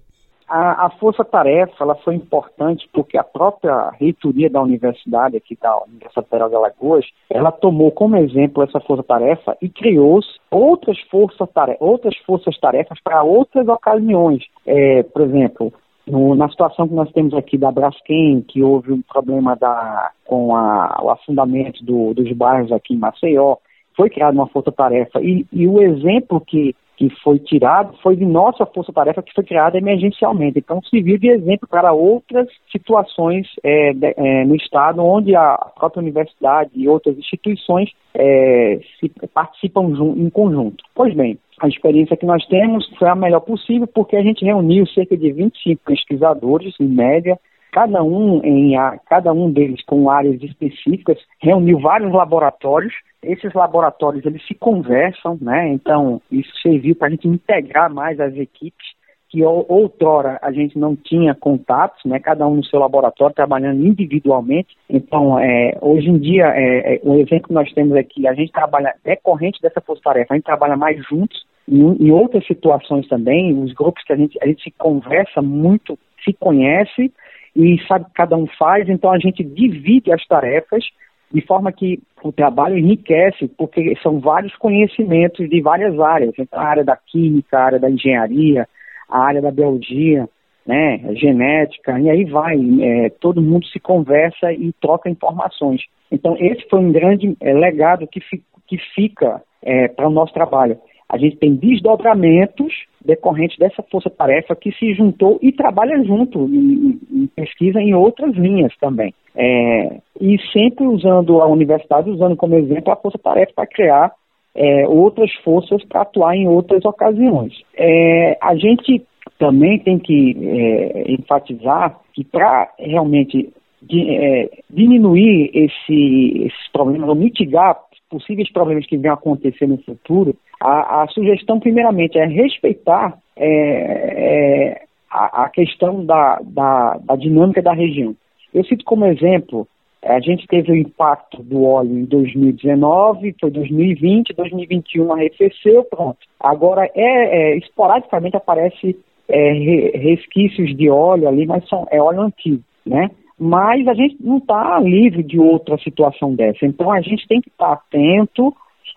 [0.48, 6.28] A, a força-tarefa ela foi importante porque a própria reitoria da universidade aqui da Universidade
[6.28, 12.58] Federal de Alagoas, ela tomou como exemplo essa força-tarefa e criou outras forças-tarefas outras forças
[12.60, 14.44] tarefas para outras ocasiões.
[14.66, 15.72] É, por exemplo,
[16.06, 20.54] no, na situação que nós temos aqui da Braskem, que houve um problema da, com
[20.54, 23.56] a, o afundamento do, dos bairros aqui em Maceió,
[23.96, 25.20] foi criada uma força-tarefa.
[25.22, 29.76] E, e, o exemplo que, que foi tirado foi de nossa força-tarefa que foi criada
[29.76, 30.60] emergencialmente.
[30.60, 36.00] Então, serviu de exemplo para outras situações é, de, é, no Estado onde a própria
[36.00, 40.84] universidade e outras instituições é, se, participam em conjunto.
[40.94, 44.86] Pois bem, a experiência que nós temos foi a melhor possível, porque a gente reuniu
[44.86, 47.36] cerca de 25 pesquisadores, em média,
[47.72, 48.74] cada um, em,
[49.08, 52.92] cada um deles com áreas específicas, reuniu vários laboratórios.
[53.22, 55.68] Esses laboratórios eles se conversam, né?
[55.68, 58.86] Então isso serviu para a gente integrar mais as equipes
[59.32, 62.20] que outrora a gente não tinha contatos, né?
[62.20, 64.76] Cada um no seu laboratório trabalhando individualmente.
[64.90, 68.52] Então é, hoje em dia é, é, o exemplo que nós temos aqui, a gente
[68.52, 73.72] trabalha decorrente dessa força-tarefa, a gente trabalha mais juntos em, em, outras situações também, os
[73.72, 77.10] grupos que a gente, a gente se conversa muito, se conhece
[77.54, 80.84] e sabe que cada um faz, então a gente divide as tarefas
[81.32, 86.64] de forma que o trabalho enriquece, porque são vários conhecimentos de várias áreas, então a
[86.64, 88.68] área da química, a área da engenharia,
[89.08, 90.28] a área da biologia,
[90.66, 95.82] né, genética, e aí vai, é, todo mundo se conversa e troca informações.
[96.10, 100.32] Então esse foi um grande é, legado que, fi, que fica é, para o nosso
[100.32, 100.78] trabalho.
[101.08, 102.72] A gente tem desdobramentos
[103.04, 108.72] decorrentes dessa força-tarefa que se juntou e trabalha junto em, em pesquisa em outras linhas
[108.80, 109.14] também.
[109.34, 114.12] É, e sempre usando a universidade, usando como exemplo a força-tarefa para criar
[114.54, 117.54] é, outras forças para atuar em outras ocasiões.
[117.76, 119.02] É, a gente
[119.38, 127.14] também tem que é, enfatizar que para realmente de, é, diminuir esse, esses problemas ou
[127.14, 127.76] mitigar
[128.12, 134.82] possíveis problemas que venham acontecer no futuro, a, a sugestão, primeiramente, é respeitar é, é,
[135.10, 138.14] a, a, questão da, da, da dinâmica da região.
[138.52, 139.66] Eu cito como exemplo
[140.04, 146.18] a gente teve o impacto do óleo em 2019, foi 2020, 2021 arrefeceu, pronto.
[146.40, 148.98] Agora, é, é esporadicamente aparece
[149.28, 149.52] é,
[149.94, 152.62] resquícios de óleo ali, mas são, é óleo antigo.
[152.84, 153.10] né?
[153.44, 156.64] Mas a gente não está livre de outra situação dessa.
[156.64, 158.54] Então a gente tem que estar tá atento.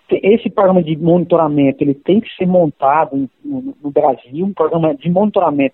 [0.07, 5.09] Esse programa de monitoramento ele tem que ser montado no, no Brasil, um programa de
[5.09, 5.73] monitoramento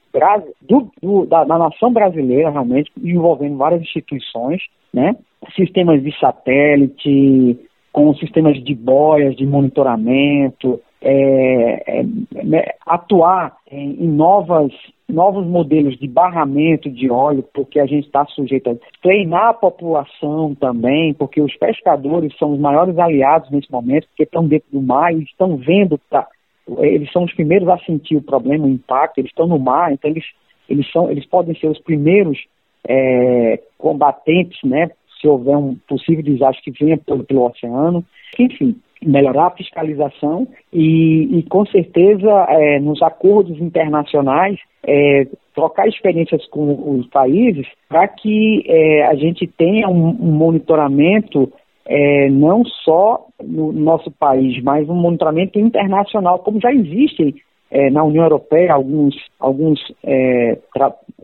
[0.62, 4.62] do, do, da, da nação brasileira, realmente, envolvendo várias instituições,
[4.94, 5.18] né?
[5.54, 7.60] Sistemas de satélite,
[7.92, 12.04] com sistemas de boias de monitoramento, é, é,
[12.44, 14.72] né, atuar em, em, novas,
[15.12, 20.56] novos modelos de barramento de óleo, porque a gente está sujeito a treinar a população
[20.56, 25.14] também, porque os pescadores são os maiores aliados nesse momento, porque estão dentro do mar
[25.14, 26.28] e estão vendo, tá,
[26.80, 30.10] eles são os primeiros a sentir o problema, o impacto, eles estão no mar, então
[30.10, 30.26] eles,
[30.70, 32.38] eles, são, eles podem ser os primeiros
[32.88, 38.04] é, combatentes, né, se houver um possível desastre que venha pelo, pelo oceano.
[38.40, 46.46] Enfim, melhorar a fiscalização e, e com certeza, é, nos acordos internacionais, é, trocar experiências
[46.48, 51.52] com os países para que é, a gente tenha um, um monitoramento
[51.86, 57.36] é, não só no nosso país, mas um monitoramento internacional, como já existe
[57.72, 60.58] é, na União Europeia alguns, alguns é,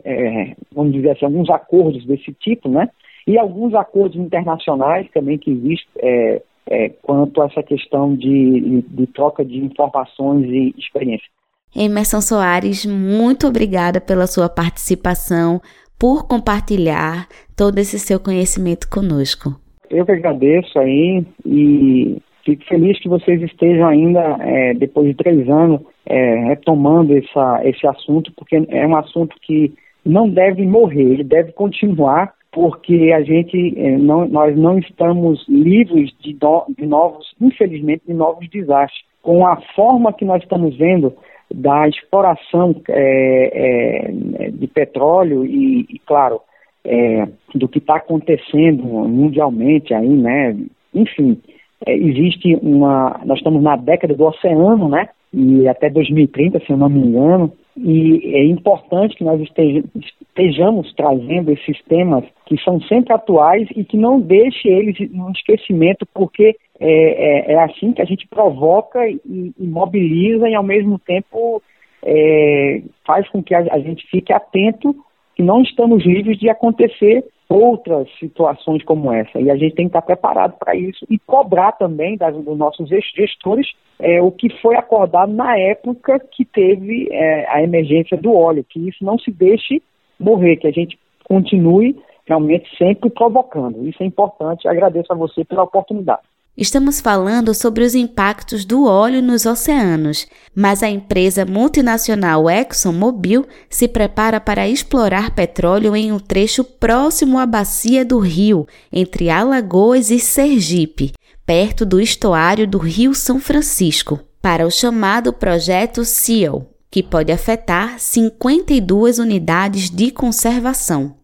[0.04, 2.90] é, vamos dizer assim, alguns acordos desse tipo, né?
[3.28, 9.08] E alguns acordos internacionais também que existem é, é, quanto a essa questão de, de
[9.08, 11.30] troca de informações e experiências.
[11.76, 15.62] Emerson Soares, muito obrigada pela sua participação,
[16.00, 19.60] por compartilhar todo esse seu conhecimento conosco.
[19.90, 25.50] Eu que agradeço aí e fico feliz que vocês estejam ainda, é, depois de três
[25.50, 29.74] anos, é, retomando essa, esse assunto, porque é um assunto que
[30.06, 36.12] não deve morrer, ele deve continuar porque a gente eh, não, nós não estamos livres
[36.20, 39.00] de, do, de novos, infelizmente, de novos desastres.
[39.22, 41.14] Com a forma que nós estamos vendo
[41.54, 44.08] da exploração é,
[44.48, 46.42] é, de petróleo e, e claro,
[46.84, 50.58] é, do que está acontecendo mundialmente aí, né?
[50.96, 51.40] Enfim,
[51.86, 55.10] existe uma, nós estamos na década do oceano, né?
[55.34, 61.52] E até 2030, se eu não me engano, e é importante que nós estejamos trazendo
[61.52, 67.52] esses temas que são sempre atuais e que não deixe eles no esquecimento, porque é,
[67.52, 69.20] é, é assim que a gente provoca e,
[69.60, 71.62] e, mobiliza e ao mesmo tempo
[72.04, 74.96] é, faz com que a, a gente fique atento
[75.36, 79.40] que não estamos livres de acontecer outras situações como essa.
[79.40, 82.90] E a gente tem que estar preparado para isso e cobrar também das, dos nossos
[82.90, 83.68] gestores
[84.00, 88.88] é, o que foi acordado na época que teve é, a emergência do óleo, que
[88.88, 89.82] isso não se deixe
[90.20, 93.88] morrer, que a gente continue realmente sempre provocando.
[93.88, 94.68] Isso é importante.
[94.68, 96.22] Agradeço a você pela oportunidade.
[96.58, 103.88] Estamos falando sobre os impactos do óleo nos oceanos, mas a empresa multinacional ExxonMobil se
[103.88, 110.18] prepara para explorar petróleo em um trecho próximo à bacia do rio, entre Alagoas e
[110.20, 111.14] Sergipe,
[111.46, 118.00] perto do estuário do Rio São Francisco, para o chamado projeto SEAL, que pode afetar
[118.00, 121.18] 52 unidades de conservação.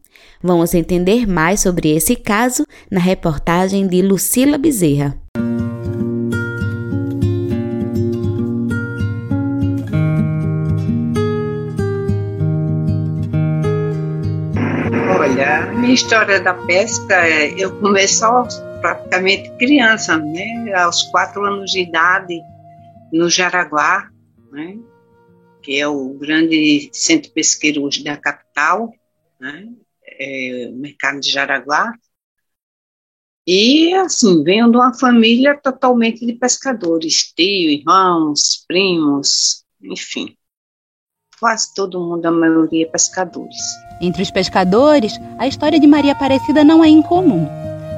[0.45, 5.17] Vamos entender mais sobre esse caso na reportagem de Lucila Bezerra.
[15.17, 18.27] Olha, minha história da pesca, é, eu comecei
[18.82, 20.73] praticamente criança, né?
[20.75, 22.38] Aos quatro anos de idade,
[23.13, 24.10] no Jaraguá,
[24.51, 24.75] né?
[25.62, 28.91] Que é o grande centro pesqueiro hoje da capital,
[29.39, 29.69] né?
[30.19, 31.93] É, mercado de Jaraguá.
[33.45, 40.38] E, assim, venho de uma família totalmente de pescadores, tio, irmãos, primos, enfim.
[41.39, 43.58] Quase todo mundo, a maioria, pescadores.
[43.99, 47.45] Entre os pescadores, a história de Maria Aparecida não é incomum.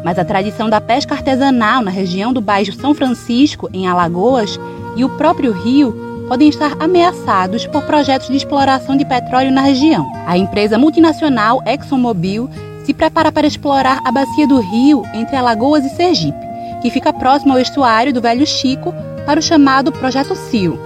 [0.03, 4.57] Mas a tradição da pesca artesanal na região do Baixo São Francisco, em Alagoas,
[4.95, 10.11] e o próprio rio podem estar ameaçados por projetos de exploração de petróleo na região.
[10.25, 12.49] A empresa multinacional ExxonMobil
[12.83, 16.37] se prepara para explorar a bacia do rio entre Alagoas e Sergipe,
[16.81, 18.93] que fica próximo ao estuário do Velho Chico,
[19.25, 20.79] para o chamado Projeto CIO,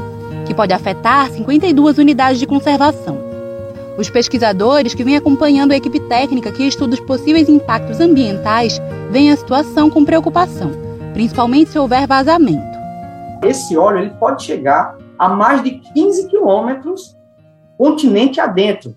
[0.45, 3.17] que pode afetar 52 unidades de conservação.
[3.97, 9.29] Os pesquisadores que vêm acompanhando a equipe técnica que estuda os possíveis impactos ambientais veem
[9.29, 10.71] a situação com preocupação,
[11.13, 12.79] principalmente se houver vazamento.
[13.43, 17.15] Esse óleo ele pode chegar a mais de 15 quilômetros
[17.77, 18.95] continente adentro,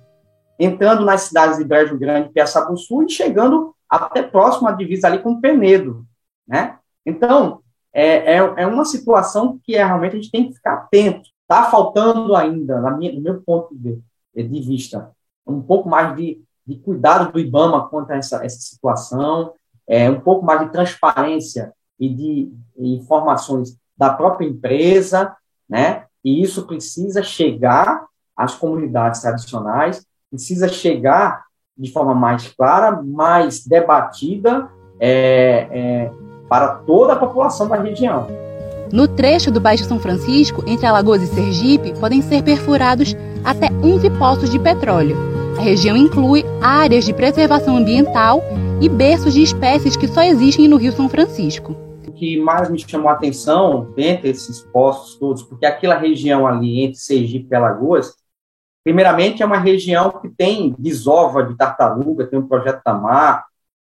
[0.58, 5.18] entrando nas cidades de Brejo Grande e Piaçabuçu e chegando até próximo à divisa ali
[5.18, 6.06] com Penedo,
[6.46, 6.78] né?
[7.04, 7.60] Então,
[7.92, 11.28] é, é, é, uma situação que é, realmente a gente tem que ficar atento.
[11.42, 14.00] Está faltando ainda, na minha, no meu ponto de,
[14.34, 15.10] de vista,
[15.46, 19.52] um pouco mais de de cuidado do IBAMA quanto a essa, essa situação,
[19.86, 25.36] é, um pouco mais de transparência e de informações da própria empresa,
[25.68, 26.06] né?
[26.24, 28.06] E isso precisa chegar
[28.36, 31.44] às comunidades tradicionais, precisa chegar
[31.76, 34.68] de forma mais clara, mais debatida
[35.00, 36.10] é, é,
[36.48, 38.28] para toda a população da região.
[38.92, 44.10] No trecho do Baixo São Francisco, entre Alagoas e Sergipe, podem ser perfurados até 11
[44.10, 45.16] poços de petróleo.
[45.58, 48.42] A região inclui áreas de preservação ambiental
[48.80, 51.74] e berços de espécies que só existem no Rio São Francisco.
[52.22, 56.96] Que mais me chamou a atenção dentre esses poços todos, porque aquela região ali entre
[56.96, 58.14] Sergipe e Alagoas,
[58.84, 63.44] primeiramente é uma região que tem desova de tartaruga, tem um projeto da mar,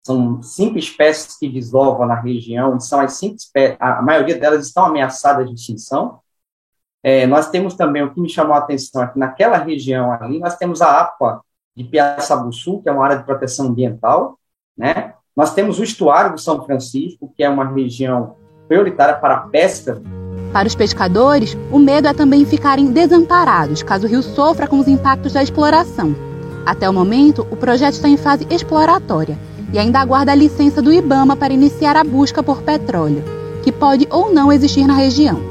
[0.03, 3.37] são cinco espécies que desovam na região, são as cinco
[3.79, 6.19] a maioria delas estão ameaçadas de extinção.
[7.03, 10.39] É, nós temos também, o que me chamou a atenção é que naquela região ali,
[10.39, 11.43] nós temos a APA
[11.75, 14.39] de Piaçabuçu, que é uma área de proteção ambiental,
[14.75, 15.14] né?
[15.35, 18.35] Nós temos o estuário do São Francisco, que é uma região
[18.69, 20.01] prioritária para a pesca.
[20.53, 24.87] Para os pescadores, o medo é também ficarem desamparados caso o rio sofra com os
[24.87, 26.15] impactos da exploração.
[26.65, 29.37] Até o momento, o projeto está em fase exploratória
[29.73, 33.21] e ainda aguarda a licença do IBAMA para iniciar a busca por petróleo,
[33.61, 35.41] que pode ou não existir na região.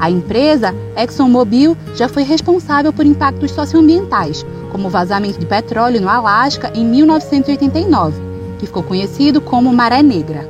[0.00, 6.08] A empresa ExxonMobil já foi responsável por impactos socioambientais, como o vazamento de petróleo no
[6.08, 8.31] Alasca em 1989,
[8.62, 10.48] que ficou conhecido como Maré Negra.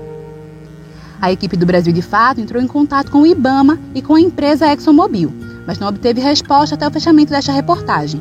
[1.19, 4.21] A equipe do Brasil de Fato entrou em contato com o IBAMA e com a
[4.21, 5.33] empresa ExxonMobil,
[5.67, 8.21] mas não obteve resposta até o fechamento desta reportagem.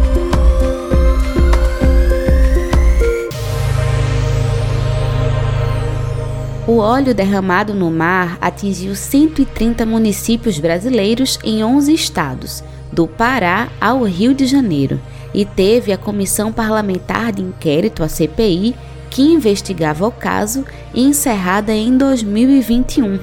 [6.67, 14.03] O óleo derramado no mar atingiu 130 municípios brasileiros em 11 estados, do Pará ao
[14.03, 15.01] Rio de Janeiro,
[15.33, 18.75] e teve a Comissão Parlamentar de Inquérito, a CPI,
[19.09, 23.19] que investigava o caso, encerrada em 2021.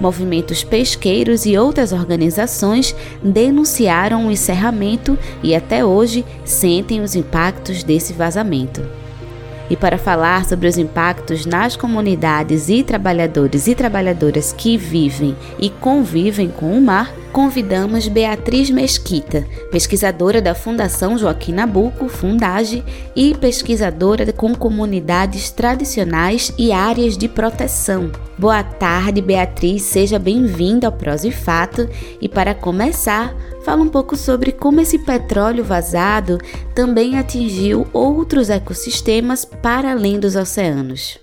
[0.00, 8.12] Movimentos pesqueiros e outras organizações denunciaram o encerramento e até hoje sentem os impactos desse
[8.12, 8.82] vazamento.
[9.72, 15.70] E para falar sobre os impactos nas comunidades e trabalhadores e trabalhadoras que vivem e
[15.70, 22.84] convivem com o mar, convidamos Beatriz Mesquita, pesquisadora da Fundação Joaquim Nabuco, Fundage,
[23.16, 28.12] e pesquisadora com comunidades tradicionais e áreas de proteção.
[28.38, 31.88] Boa tarde, Beatriz, seja bem-vinda ao Prós e Fato.
[32.20, 36.38] E para começar, fala um pouco sobre como esse petróleo vazado
[36.74, 41.18] também atingiu outros ecossistemas para além dos oceanos.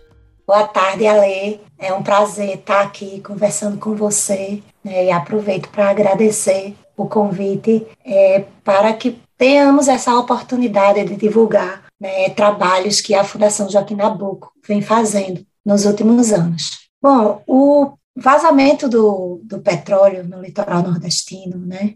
[0.48, 1.62] Boa tarde, Ale.
[1.78, 7.86] É um prazer estar aqui conversando com você né, e aproveito para agradecer o convite
[8.06, 14.52] é, para que tenhamos essa oportunidade de divulgar né, trabalhos que a Fundação Joaquim Nabuco
[14.68, 16.90] vem fazendo nos últimos anos.
[17.02, 21.96] Bom, o vazamento do, do petróleo no litoral nordestino, né,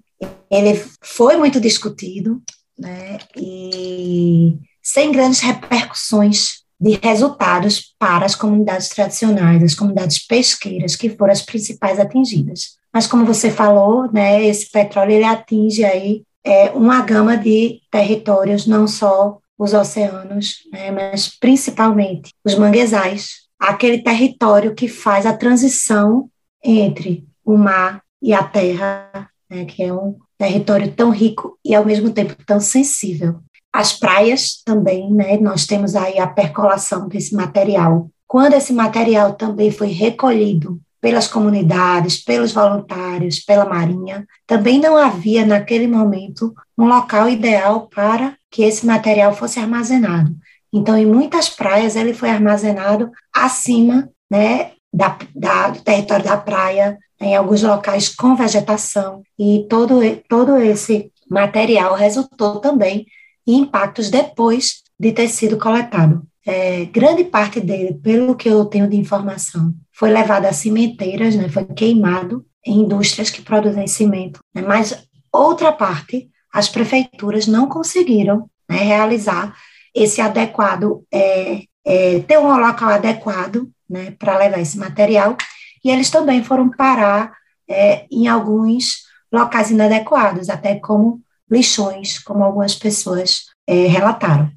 [0.50, 2.42] ele foi muito discutido,
[2.80, 11.10] né, e sem grandes repercussões de resultados para as comunidades tradicionais, as comunidades pesqueiras, que
[11.10, 12.76] foram as principais atingidas.
[12.94, 18.68] Mas como você falou, né, esse petróleo ele atinge aí é, uma gama de territórios,
[18.68, 26.30] não só os oceanos, né, mas principalmente os manguezais, aquele território que faz a transição
[26.62, 31.86] entre o mar e a terra, né, que é um território tão rico e ao
[31.86, 33.40] mesmo tempo tão sensível.
[33.74, 35.38] As praias também, né?
[35.38, 38.08] Nós temos aí a percolação desse material.
[38.28, 45.46] Quando esse material também foi recolhido pelas comunidades, pelos voluntários, pela Marinha, também não havia
[45.46, 50.34] naquele momento um local ideal para que esse material fosse armazenado.
[50.72, 56.98] Então, em muitas praias, ele foi armazenado acima né, da, da, do território da praia,
[57.20, 60.00] em alguns locais com vegetação, e todo,
[60.30, 63.06] todo esse material resultou também
[63.46, 66.26] e impactos depois de ter sido coletado.
[66.46, 71.48] é, grande parte dele, pelo que eu tenho de informação, foi levado a cimenteiras, né,
[71.48, 74.40] foi queimado em indústrias que produzem cimento.
[74.54, 79.56] Né, mas outra parte, as prefeituras não conseguiram né, realizar
[79.96, 85.38] esse adequado, é, é, ter um local adequado né, para levar esse material,
[85.84, 87.34] e eles também foram parar
[87.70, 91.22] é, em alguns locais inadequados, até como
[91.54, 94.52] lixões, como algumas pessoas é, relataram.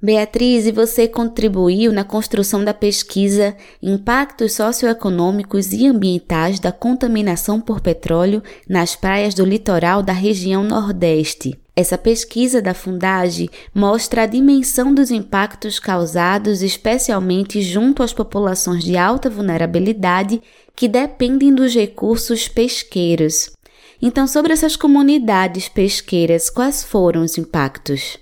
[0.00, 7.80] Beatriz, e você contribuiu na construção da pesquisa Impactos Socioeconômicos e Ambientais da Contaminação por
[7.80, 11.58] Petróleo nas Praias do Litoral da região Nordeste.
[11.74, 18.96] Essa pesquisa da Fundage mostra a dimensão dos impactos causados, especialmente junto às populações de
[18.96, 20.40] alta vulnerabilidade
[20.76, 23.50] que dependem dos recursos pesqueiros.
[24.00, 28.16] Então, sobre essas comunidades pesqueiras, quais foram os impactos?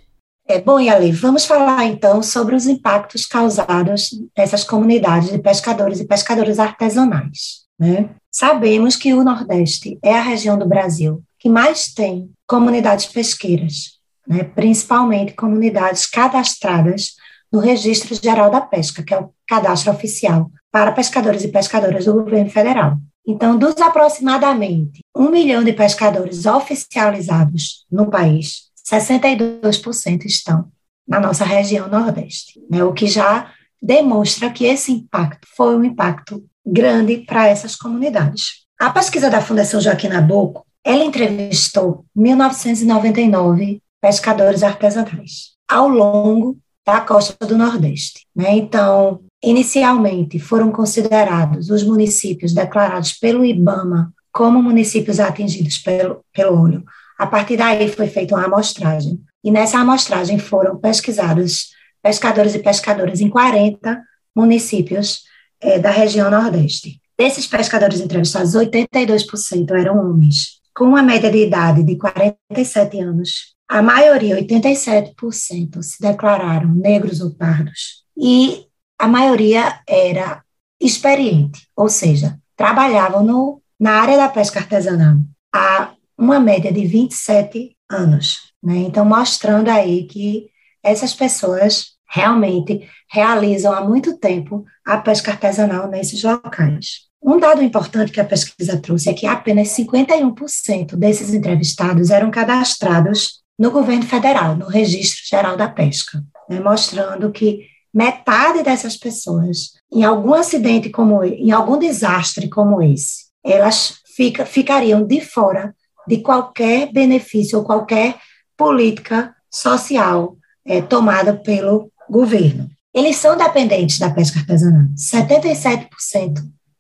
[0.49, 6.07] É, bom, Yali, vamos falar então sobre os impactos causados nessas comunidades de pescadores e
[6.07, 7.67] pescadoras artesanais.
[7.79, 8.11] Né?
[8.31, 14.45] Sabemos que o Nordeste é a região do Brasil que mais tem comunidades pesqueiras, né?
[14.45, 17.17] principalmente comunidades cadastradas
[17.53, 22.15] no Registro Geral da Pesca, que é o cadastro oficial para pescadores e pescadoras do
[22.15, 22.99] governo federal.
[23.27, 30.71] Então, dos aproximadamente um milhão de pescadores oficializados no país, 62% estão
[31.07, 33.53] na nossa região Nordeste, né, o que já
[33.83, 38.67] demonstra que esse impacto foi um impacto grande para essas comunidades.
[38.79, 47.45] A pesquisa da Fundação Joaquim Nabuco, ela entrevistou 1999 pescadores artesanais ao longo da costa
[47.47, 48.27] do Nordeste.
[48.35, 48.57] Né?
[48.57, 56.85] Então, inicialmente foram considerados os municípios declarados pelo IBAMA como municípios atingidos pelo, pelo olho
[57.19, 59.21] a partir daí foi feita uma amostragem.
[59.43, 61.71] E nessa amostragem foram pesquisados
[62.03, 64.03] pescadores e pescadoras em 40
[64.35, 65.23] municípios
[65.61, 67.01] é, da região Nordeste.
[67.19, 73.57] Desses pescadores entrevistados, 82% eram homens, com uma média de idade de 47 anos.
[73.67, 78.05] A maioria, 87%, se declararam negros ou pardos.
[78.17, 78.66] E
[78.99, 80.43] a maioria era
[80.81, 85.17] experiente, ou seja, trabalhavam no, na área da pesca artesanal
[85.55, 88.53] há uma média de 27 anos.
[88.63, 88.79] Né?
[88.79, 90.47] Então, mostrando aí que
[90.83, 97.07] essas pessoas realmente realizam há muito tempo a pesca artesanal nesses locais.
[97.23, 103.41] Um dado importante que a pesquisa trouxe é que apenas 51% desses entrevistados eram cadastrados
[103.59, 106.61] no governo federal, no Registro Geral da Pesca, né?
[106.61, 107.67] mostrando que
[107.97, 115.03] metade dessas pessoas, em algum acidente como em algum desastre como esse, elas fica, ficariam
[115.03, 115.75] de fora
[116.07, 118.17] de qualquer benefício ou qualquer
[118.55, 120.37] política social
[120.67, 122.69] é, tomada pelo governo.
[122.93, 124.89] Eles são dependentes da pesca artesanal.
[124.95, 126.35] 77%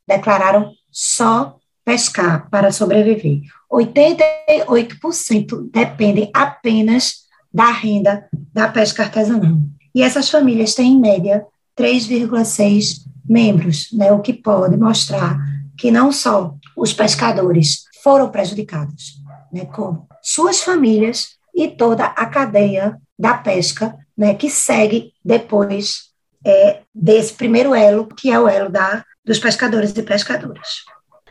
[0.06, 3.40] declararam só pescar para sobreviver.
[3.72, 9.56] 88% dependem apenas da renda da pesca artesanal.
[9.97, 15.38] E essas famílias têm, em média, 3,6 membros, né, o que pode mostrar
[15.74, 19.14] que não só os pescadores foram prejudicados,
[19.51, 26.11] né, com suas famílias e toda a cadeia da pesca, né, que segue depois
[26.44, 30.84] é, desse primeiro elo, que é o elo da, dos pescadores e pescadoras.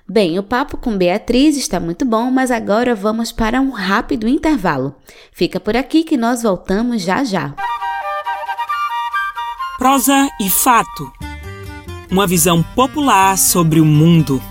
[0.10, 4.96] Bem, o papo com Beatriz está muito bom, mas agora vamos para um rápido intervalo.
[5.32, 7.56] Fica por aqui que nós voltamos já já.
[9.78, 11.12] Prosa e fato.
[12.10, 14.42] Uma visão popular sobre o mundo.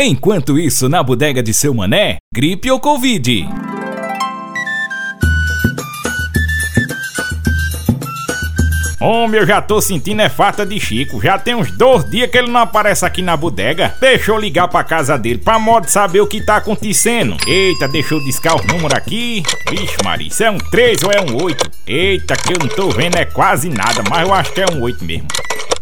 [0.00, 3.46] Enquanto isso, na bodega de seu mané, gripe ou Covid?
[9.06, 11.22] Homem, eu já tô sentindo é falta de Chico.
[11.22, 13.94] Já tem uns dois dias que ele não aparece aqui na bodega.
[14.00, 17.36] Deixa eu ligar pra casa dele, pra modo saber o que tá acontecendo.
[17.46, 19.44] Eita, deixa eu discar o número aqui.
[19.70, 21.70] Vixe, Maria, isso é um 3 ou é um 8?
[21.86, 24.82] Eita, que eu não tô vendo é quase nada, mas eu acho que é um
[24.82, 25.28] 8 mesmo.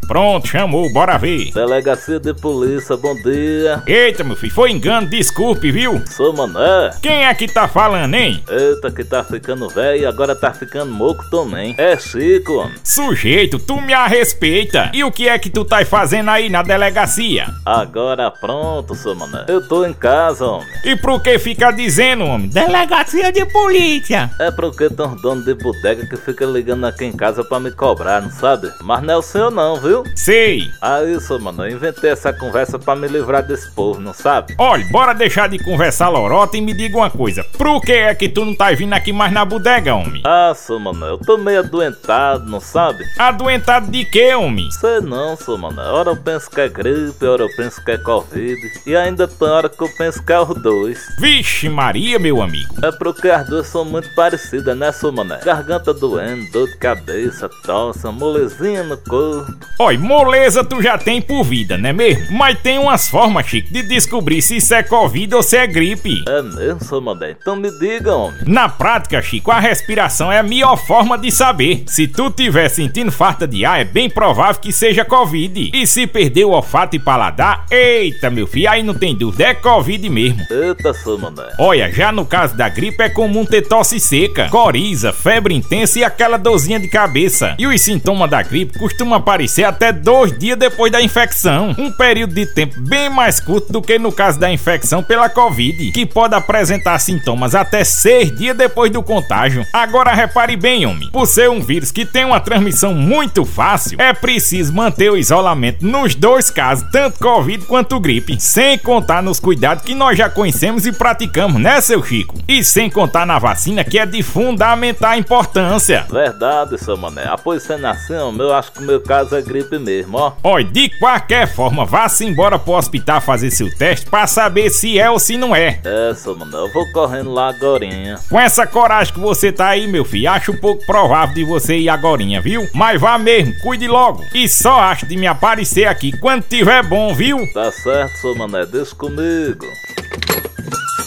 [0.07, 1.51] Pronto, chamou, bora ver.
[1.53, 3.83] Delegacia de polícia, bom dia.
[3.87, 6.03] Eita, meu filho, foi engano, desculpe, viu?
[6.07, 6.95] Sou Mané.
[7.01, 8.43] Quem é que tá falando, hein?
[8.49, 11.75] Eita, que tá ficando velho e agora tá ficando moco também.
[11.79, 12.75] É Chico, homem.
[12.83, 14.91] Sujeito, tu me a respeita.
[14.93, 17.47] E o que é que tu tá fazendo aí na delegacia?
[17.65, 19.45] Agora pronto, seu Mané.
[19.49, 20.67] Eu tô em casa, homem.
[20.85, 22.49] E por que fica dizendo, homem?
[22.49, 24.31] Delegacia de polícia.
[24.41, 27.71] É porque tem uns donos de bodega que fica ligando aqui em casa pra me
[27.71, 28.71] cobrar, não sabe?
[28.83, 29.94] Mas não é o seu não, viu?
[29.95, 30.05] Viu?
[30.17, 30.71] Sei.
[30.81, 34.55] Aí, seu mano, eu inventei essa conversa pra me livrar desse povo, não sabe?
[34.59, 37.45] Olha, bora deixar de conversar lorota e me diga uma coisa.
[37.57, 40.23] Por que é que tu não tá vindo aqui mais na bodega, homem?
[40.25, 43.05] Ah, seu mano, eu tô meio adoentado, não sabe?
[43.19, 44.71] Adoentado de quê, homem?
[44.73, 45.81] Sei não, seu mano.
[45.81, 48.61] Hora eu penso que é gripe, hora eu penso que é Covid.
[48.87, 50.99] E ainda tem hora que eu penso que é os dois.
[51.19, 52.75] Vixe Maria, meu amigo.
[52.83, 55.41] É porque as duas são muito parecidas, né, seu mané?
[55.45, 59.55] Garganta doendo, dor de cabeça, tosse, molezinha no corpo.
[59.85, 62.25] Oi, moleza tu já tem por vida, né mesmo?
[62.31, 66.25] Mas tem umas formas, Chico, de descobrir se isso é Covid ou se é gripe.
[66.27, 67.37] É mesmo, mané?
[67.39, 68.41] Então me diga, homem.
[68.47, 71.85] Na prática, Chico, a respiração é a melhor forma de saber.
[71.87, 75.73] Se tu tiver sentindo falta de ar, é bem provável que seja Covid.
[75.75, 79.53] E se perder o olfato e paladar, eita, meu filho, aí não tem dúvida, é
[79.53, 80.41] Covid mesmo.
[80.51, 81.43] Eita, seu mané.
[81.59, 86.05] Olha, já no caso da gripe é comum ter tosse seca, coriza, febre intensa e
[86.05, 87.55] aquela dorzinha de cabeça.
[87.59, 91.75] E os sintomas da gripe costumam aparecer até dois dias depois da infecção.
[91.77, 95.91] Um período de tempo bem mais curto do que no caso da infecção pela Covid,
[95.91, 99.67] que pode apresentar sintomas até seis dias depois do contágio.
[99.73, 104.13] Agora repare bem, homem, por ser um vírus que tem uma transmissão muito fácil, é
[104.13, 109.85] preciso manter o isolamento nos dois casos, tanto Covid quanto gripe, sem contar nos cuidados
[109.85, 112.39] que nós já conhecemos e praticamos, né, seu Chico?
[112.47, 116.07] E sem contar na vacina que é de fundamental importância.
[116.11, 117.25] Verdade, seu mané.
[117.27, 120.33] Após você nascer, eu acho que o meu caso é gripe mesmo, ó.
[120.43, 125.11] Olha, de qualquer forma, vá-se embora pro hospital fazer seu teste pra saber se é
[125.11, 125.81] ou se não é.
[125.85, 128.19] É, seu mané, eu vou correndo lá agorinha.
[128.29, 131.77] Com essa coragem que você tá aí, meu filho, acho um pouco provável de você
[131.77, 132.69] ir agorinha, viu?
[132.75, 134.25] Mas vá mesmo, cuide logo.
[134.35, 137.39] E só acho de me aparecer aqui quando tiver bom, viu?
[137.53, 139.67] Tá certo, seu mané, deixa comigo.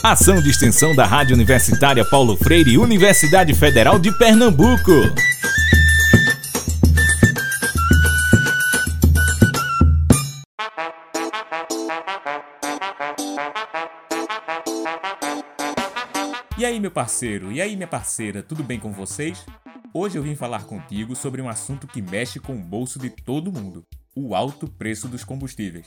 [0.03, 4.91] Ação de extensão da Rádio Universitária Paulo Freire e Universidade Federal de Pernambuco.
[16.58, 17.51] E aí, meu parceiro?
[17.51, 18.41] E aí, minha parceira?
[18.41, 19.45] Tudo bem com vocês?
[19.93, 23.51] Hoje eu vim falar contigo sobre um assunto que mexe com o bolso de todo
[23.51, 23.84] mundo:
[24.16, 25.86] o alto preço dos combustíveis.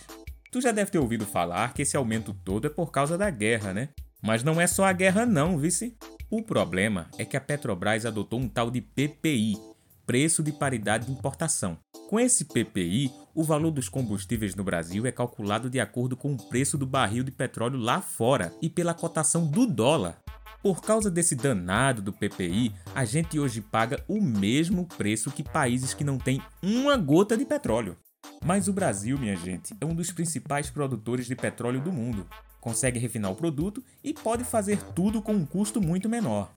[0.53, 3.75] Tu já deve ter ouvido falar que esse aumento todo é por causa da guerra,
[3.75, 3.89] né?
[4.23, 5.97] Mas não é só a guerra não, vice.
[6.31, 9.59] O problema é que a Petrobras adotou um tal de PPI,
[10.07, 11.79] Preço de Paridade de Importação.
[12.09, 16.49] Com esse PPI, o valor dos combustíveis no Brasil é calculado de acordo com o
[16.49, 20.19] preço do barril de petróleo lá fora e pela cotação do dólar.
[20.63, 25.95] Por causa desse danado do PPI, a gente hoje paga o mesmo preço que países
[25.95, 27.97] que não têm uma gota de petróleo.
[28.45, 32.27] Mas o Brasil, minha gente, é um dos principais produtores de petróleo do mundo.
[32.61, 36.53] Consegue refinar o produto e pode fazer tudo com um custo muito menor.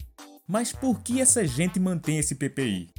[0.46, 2.90] Mas por que essa gente mantém esse PPI?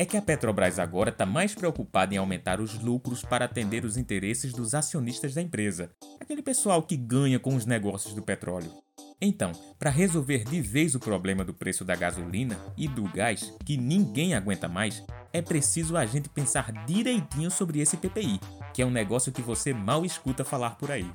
[0.00, 3.98] É que a Petrobras agora está mais preocupada em aumentar os lucros para atender os
[3.98, 8.72] interesses dos acionistas da empresa, aquele pessoal que ganha com os negócios do petróleo.
[9.20, 13.76] Então, para resolver de vez o problema do preço da gasolina e do gás, que
[13.76, 18.40] ninguém aguenta mais, é preciso a gente pensar direitinho sobre esse PPI,
[18.72, 21.12] que é um negócio que você mal escuta falar por aí.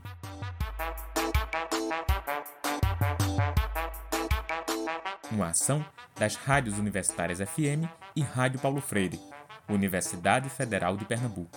[5.35, 5.85] Uma ação
[6.17, 7.83] das rádios universitárias FM
[8.15, 9.19] e Rádio Paulo Freire,
[9.67, 11.51] Universidade Federal de Pernambuco.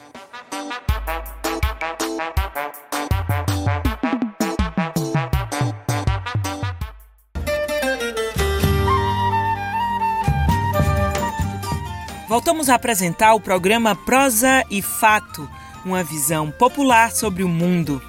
[12.26, 15.49] Voltamos a apresentar o programa Prosa e Fato,
[15.85, 18.03] uma visão popular sobre o mundo.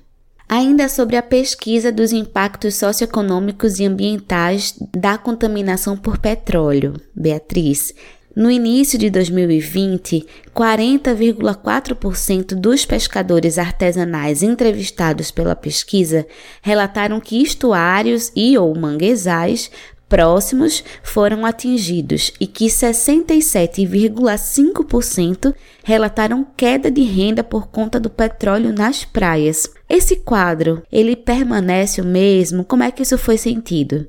[0.50, 7.00] Ainda sobre a pesquisa dos impactos socioeconômicos e ambientais da contaminação por petróleo.
[7.16, 7.94] Beatriz,
[8.34, 10.26] no início de 2020,
[10.56, 16.26] 40,4% dos pescadores artesanais entrevistados pela pesquisa
[16.62, 19.70] relataram que estuários e ou manguezais
[20.12, 25.56] próximos foram atingidos e que 67,5%
[25.86, 29.72] relataram queda de renda por conta do petróleo nas praias.
[29.88, 32.66] Esse quadro, ele permanece o mesmo?
[32.66, 34.06] Como é que isso foi sentido?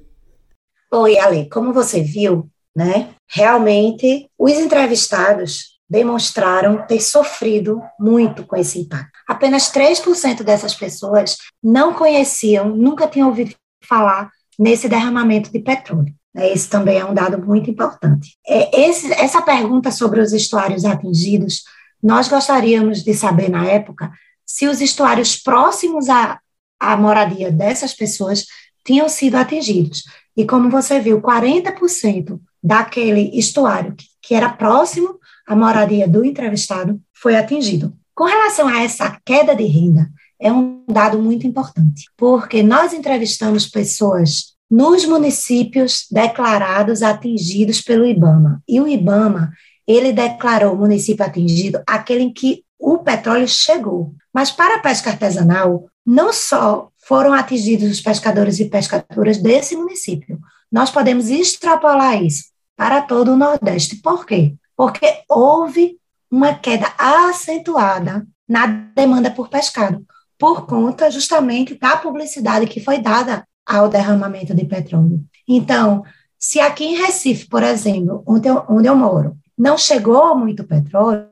[0.93, 3.11] Oi, Ale, como você viu, né?
[3.31, 9.13] Realmente os entrevistados demonstraram ter sofrido muito com esse impacto.
[9.29, 14.33] Apenas 3% dessas pessoas não conheciam, nunca tinham ouvido falar
[14.63, 16.15] nesse derramamento de petróleo.
[16.33, 16.53] Né?
[16.53, 18.39] Esse também é um dado muito importante.
[18.47, 21.65] É, esse, essa pergunta sobre os estuários atingidos,
[22.01, 24.13] nós gostaríamos de saber na época
[24.47, 26.39] se os estuários próximos à,
[26.79, 28.47] à moradia dessas pessoas
[28.85, 30.05] tinham sido atingidos.
[30.37, 37.01] E como você viu, 40% daquele estuário que, que era próximo à moradia do entrevistado
[37.13, 37.93] foi atingido.
[38.15, 40.09] Com relação a essa queda de renda,
[40.41, 48.63] é um dado muito importante, porque nós entrevistamos pessoas nos municípios declarados atingidos pelo IBAMA.
[48.67, 49.53] E o IBAMA,
[49.87, 54.15] ele declarou o município atingido aquele em que o petróleo chegou.
[54.33, 60.41] Mas para a pesca artesanal, não só foram atingidos os pescadores e pescadoras desse município,
[60.73, 62.45] nós podemos extrapolar isso
[62.75, 63.97] para todo o Nordeste.
[63.97, 64.55] Por quê?
[64.75, 65.99] Porque houve
[66.31, 70.03] uma queda acentuada na demanda por pescado
[70.39, 75.25] por conta justamente da publicidade que foi dada ao derramamento de petróleo.
[75.49, 76.03] Então,
[76.39, 81.29] se aqui em Recife, por exemplo, onde eu, onde eu moro, não chegou muito petróleo,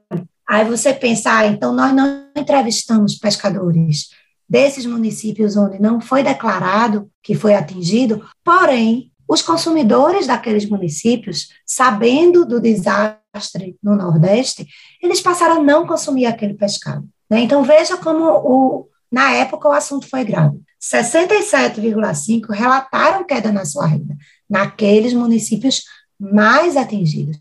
[0.49, 4.11] aí você pensa, ah, então nós não entrevistamos pescadores
[4.49, 12.45] desses municípios onde não foi declarado que foi atingido, porém, os consumidores daqueles municípios, sabendo
[12.45, 14.66] do desastre no Nordeste,
[15.01, 17.09] eles passaram a não consumir aquele pescado.
[17.31, 17.39] Né?
[17.41, 20.61] Então, veja como o, na época, o assunto foi grave.
[20.81, 24.16] 67,5% relataram queda na sua renda,
[24.49, 25.85] naqueles municípios
[26.18, 27.39] mais atingidos.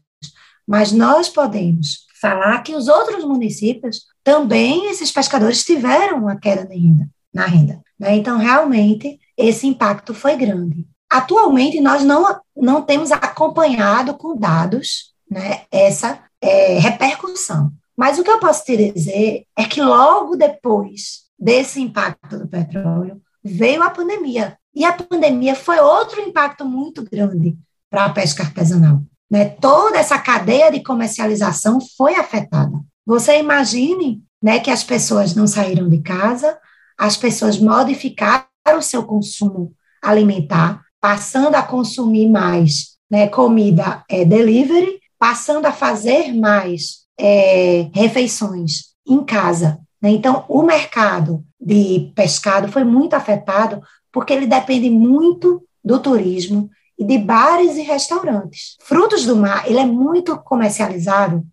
[0.67, 6.77] Mas nós podemos falar que os outros municípios também, esses pescadores tiveram uma queda de
[6.77, 7.81] renda, na renda.
[7.97, 8.15] Né?
[8.15, 10.85] Então, realmente, esse impacto foi grande.
[11.09, 17.71] Atualmente, nós não, não temos acompanhado com dados né, essa é, repercussão.
[17.97, 23.21] Mas o que eu posso te dizer é que logo depois desse impacto do petróleo,
[23.49, 24.57] veio a pandemia.
[24.73, 27.57] E a pandemia foi outro impacto muito grande
[27.89, 29.01] para a pesca artesanal.
[29.29, 29.45] Né?
[29.45, 32.79] Toda essa cadeia de comercialização foi afetada.
[33.05, 36.57] Você imagine né, que as pessoas não saíram de casa,
[36.97, 38.45] as pessoas modificaram
[38.77, 46.33] o seu consumo alimentar, passando a consumir mais né, comida é, delivery, passando a fazer
[46.33, 49.79] mais é, refeições em casa.
[50.01, 50.11] Né?
[50.11, 53.81] Então, o mercado de pescado foi muito afetado
[54.11, 58.75] porque ele depende muito do turismo e de bares e restaurantes.
[58.81, 61.45] Frutos do mar, ele é muito comercializado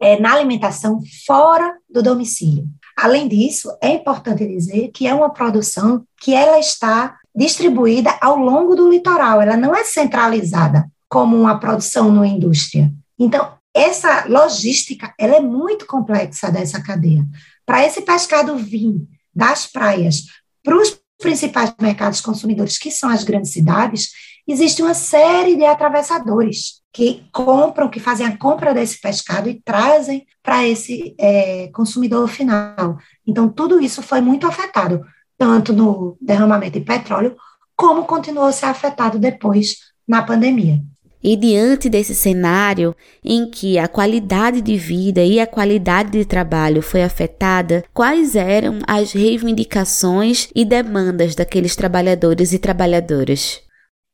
[0.00, 2.66] é, na alimentação fora do domicílio.
[2.96, 8.74] Além disso, é importante dizer que é uma produção que ela está distribuída ao longo
[8.74, 12.92] do litoral, ela não é centralizada como uma produção numa indústria.
[13.18, 17.24] Então, essa logística, ela é muito complexa dessa cadeia.
[17.64, 20.24] Para esse pescado vir das praias
[20.62, 24.10] para os principais mercados consumidores, que são as grandes cidades,
[24.48, 30.26] existe uma série de atravessadores que compram, que fazem a compra desse pescado e trazem
[30.42, 32.98] para esse é, consumidor final.
[33.26, 35.04] Então, tudo isso foi muito afetado,
[35.38, 37.36] tanto no derramamento de petróleo,
[37.76, 39.76] como continuou a ser afetado depois
[40.06, 40.82] na pandemia.
[41.22, 46.80] E diante desse cenário em que a qualidade de vida e a qualidade de trabalho
[46.80, 53.60] foi afetada, quais eram as reivindicações e demandas daqueles trabalhadores e trabalhadoras?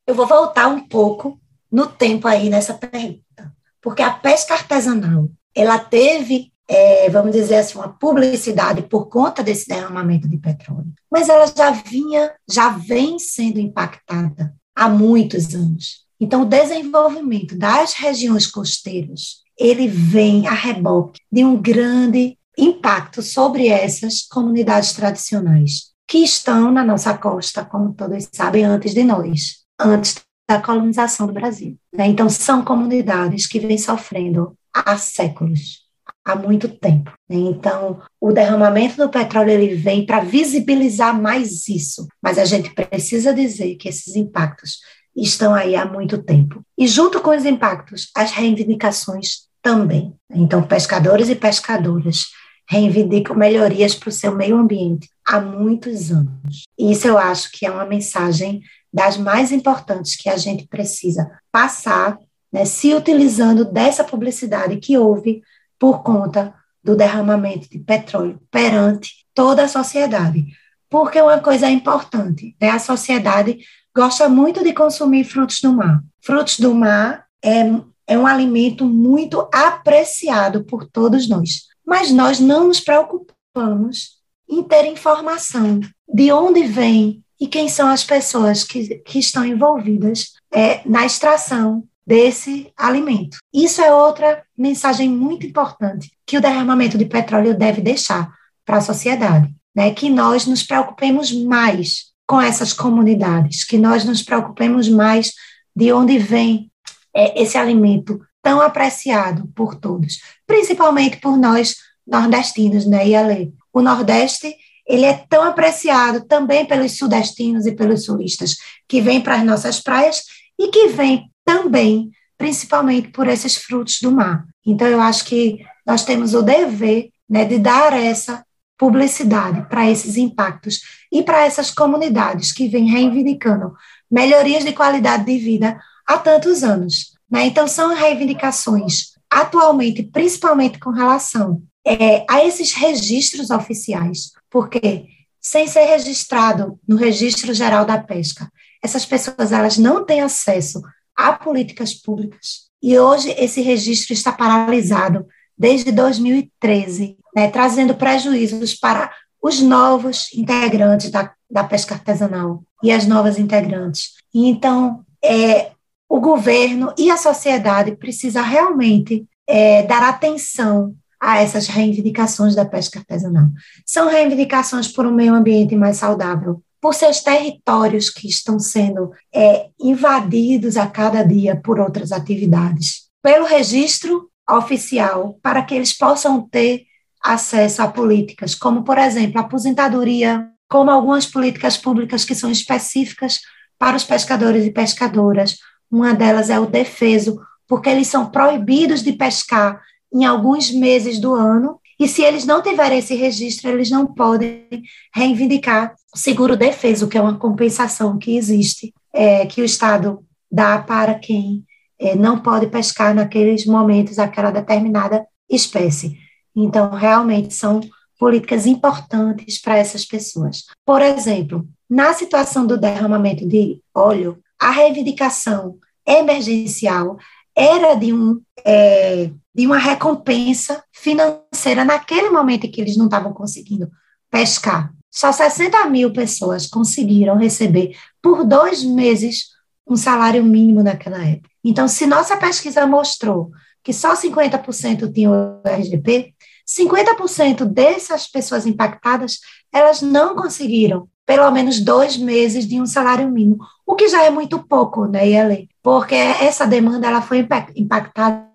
[0.05, 1.39] Eu vou voltar um pouco
[1.71, 7.77] no tempo aí nessa pergunta, porque a pesca artesanal, ela teve, é, vamos dizer assim,
[7.77, 13.59] uma publicidade por conta desse derramamento de petróleo, mas ela já vinha, já vem sendo
[13.59, 16.06] impactada há muitos anos.
[16.19, 23.67] Então, o desenvolvimento das regiões costeiras, ele vem a reboque de um grande impacto sobre
[23.67, 30.15] essas comunidades tradicionais, que estão na nossa costa, como todos sabem, antes de nós, antes
[30.49, 31.77] da colonização do Brasil.
[31.93, 32.07] Né?
[32.07, 35.85] Então, são comunidades que vêm sofrendo há séculos,
[36.25, 37.11] há muito tempo.
[37.29, 37.35] Né?
[37.35, 43.33] Então, o derramamento do petróleo ele vem para visibilizar mais isso, mas a gente precisa
[43.33, 44.79] dizer que esses impactos
[45.23, 46.61] estão aí há muito tempo.
[46.77, 50.13] E junto com os impactos, as reivindicações também.
[50.31, 52.27] Então, pescadores e pescadoras
[52.69, 56.63] reivindicam melhorias para o seu meio ambiente há muitos anos.
[56.77, 58.61] E isso eu acho que é uma mensagem
[58.93, 62.17] das mais importantes que a gente precisa passar,
[62.51, 65.41] né, se utilizando dessa publicidade que houve
[65.79, 66.53] por conta
[66.83, 70.45] do derramamento de petróleo perante toda a sociedade.
[70.89, 73.59] Porque uma coisa é importante, né, a sociedade
[73.97, 76.03] gosta muito de consumir frutos do mar.
[76.21, 77.63] Frutos do mar é,
[78.05, 84.85] é um alimento muito apreciado por todos nós, mas nós não nos preocupamos em ter
[84.85, 91.03] informação de onde vem e quem são as pessoas que, que estão envolvidas é, na
[91.03, 93.37] extração desse alimento.
[93.51, 98.31] Isso é outra mensagem muito importante que o derramamento de petróleo deve deixar
[98.63, 99.91] para a sociedade, né?
[99.91, 105.33] Que nós nos preocupemos mais com essas comunidades, que nós nos preocupemos mais
[105.75, 106.69] de onde vem
[107.15, 111.75] é, esse alimento tão apreciado por todos, principalmente por nós
[112.05, 113.53] nordestinos, né, Yale?
[113.73, 114.55] O Nordeste
[114.87, 118.55] ele é tão apreciado também pelos sudestinos e pelos sulistas
[118.87, 120.23] que vêm para as nossas praias
[120.57, 124.45] e que vêm também, principalmente por esses frutos do mar.
[124.65, 128.45] Então, eu acho que nós temos o dever né, de dar essa
[128.77, 133.73] publicidade para esses impactos e para essas comunidades que vêm reivindicando
[134.09, 137.13] melhorias de qualidade de vida há tantos anos.
[137.29, 137.47] Né?
[137.47, 145.05] Então, são reivindicações atualmente, principalmente com relação é, a esses registros oficiais, porque
[145.41, 148.51] sem ser registrado no registro geral da pesca,
[148.83, 150.81] essas pessoas elas não têm acesso
[151.15, 152.67] a políticas públicas.
[152.81, 155.25] E hoje esse registro está paralisado
[155.57, 163.07] desde 2013, né, trazendo prejuízos para os novos integrantes da, da pesca artesanal e as
[163.07, 164.13] novas integrantes.
[164.33, 165.71] Então, é,
[166.09, 172.99] o governo e a sociedade precisa realmente é, dar atenção a essas reivindicações da pesca
[172.99, 173.47] artesanal.
[173.85, 179.67] São reivindicações por um meio ambiente mais saudável, por seus territórios que estão sendo é,
[179.79, 186.85] invadidos a cada dia por outras atividades, pelo registro oficial, para que eles possam ter
[187.23, 193.39] acesso a políticas, como, por exemplo, aposentadoria, como algumas políticas públicas que são específicas
[193.77, 195.57] para os pescadores e pescadoras.
[195.89, 199.81] Uma delas é o defeso, porque eles são proibidos de pescar
[200.13, 204.67] em alguns meses do ano, e se eles não tiverem esse registro, eles não podem
[205.13, 210.79] reivindicar o seguro defeso, que é uma compensação que existe, é, que o Estado dá
[210.79, 211.65] para quem
[211.99, 216.17] é, não pode pescar naqueles momentos aquela determinada espécie.
[216.55, 217.81] Então, realmente são
[218.19, 220.65] políticas importantes para essas pessoas.
[220.85, 227.17] Por exemplo, na situação do derramamento de óleo, a reivindicação emergencial
[227.55, 233.33] era de, um, é, de uma recompensa financeira naquele momento em que eles não estavam
[233.33, 233.89] conseguindo
[234.29, 234.93] pescar.
[235.11, 239.56] Só 60 mil pessoas conseguiram receber por dois meses
[239.89, 241.49] um salário mínimo naquela época.
[241.63, 243.51] Então, se nossa pesquisa mostrou
[243.83, 246.33] que só 50% tinham o RGP,
[246.67, 249.39] 50% dessas pessoas impactadas,
[249.71, 254.29] elas não conseguiram pelo menos dois meses de um salário mínimo, o que já é
[254.29, 255.69] muito pouco, né, Yele?
[255.83, 258.49] Porque essa demanda ela foi impactada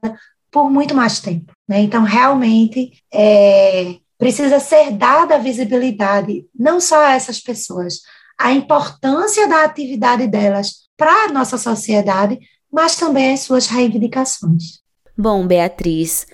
[0.50, 1.52] por muito mais tempo.
[1.68, 1.80] Né?
[1.80, 8.00] Então, realmente, é, precisa ser dada visibilidade, não só a essas pessoas,
[8.38, 12.38] a importância da atividade delas para a nossa sociedade,
[12.72, 14.78] mas também as suas reivindicações.
[15.18, 16.28] Bom, Beatriz,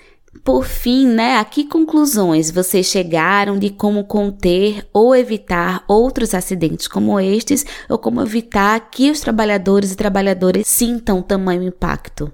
[0.45, 6.87] por fim, né, a que conclusões vocês chegaram de como conter ou evitar outros acidentes
[6.87, 12.31] como estes, ou como evitar que os trabalhadores e trabalhadoras sintam tamanho impacto?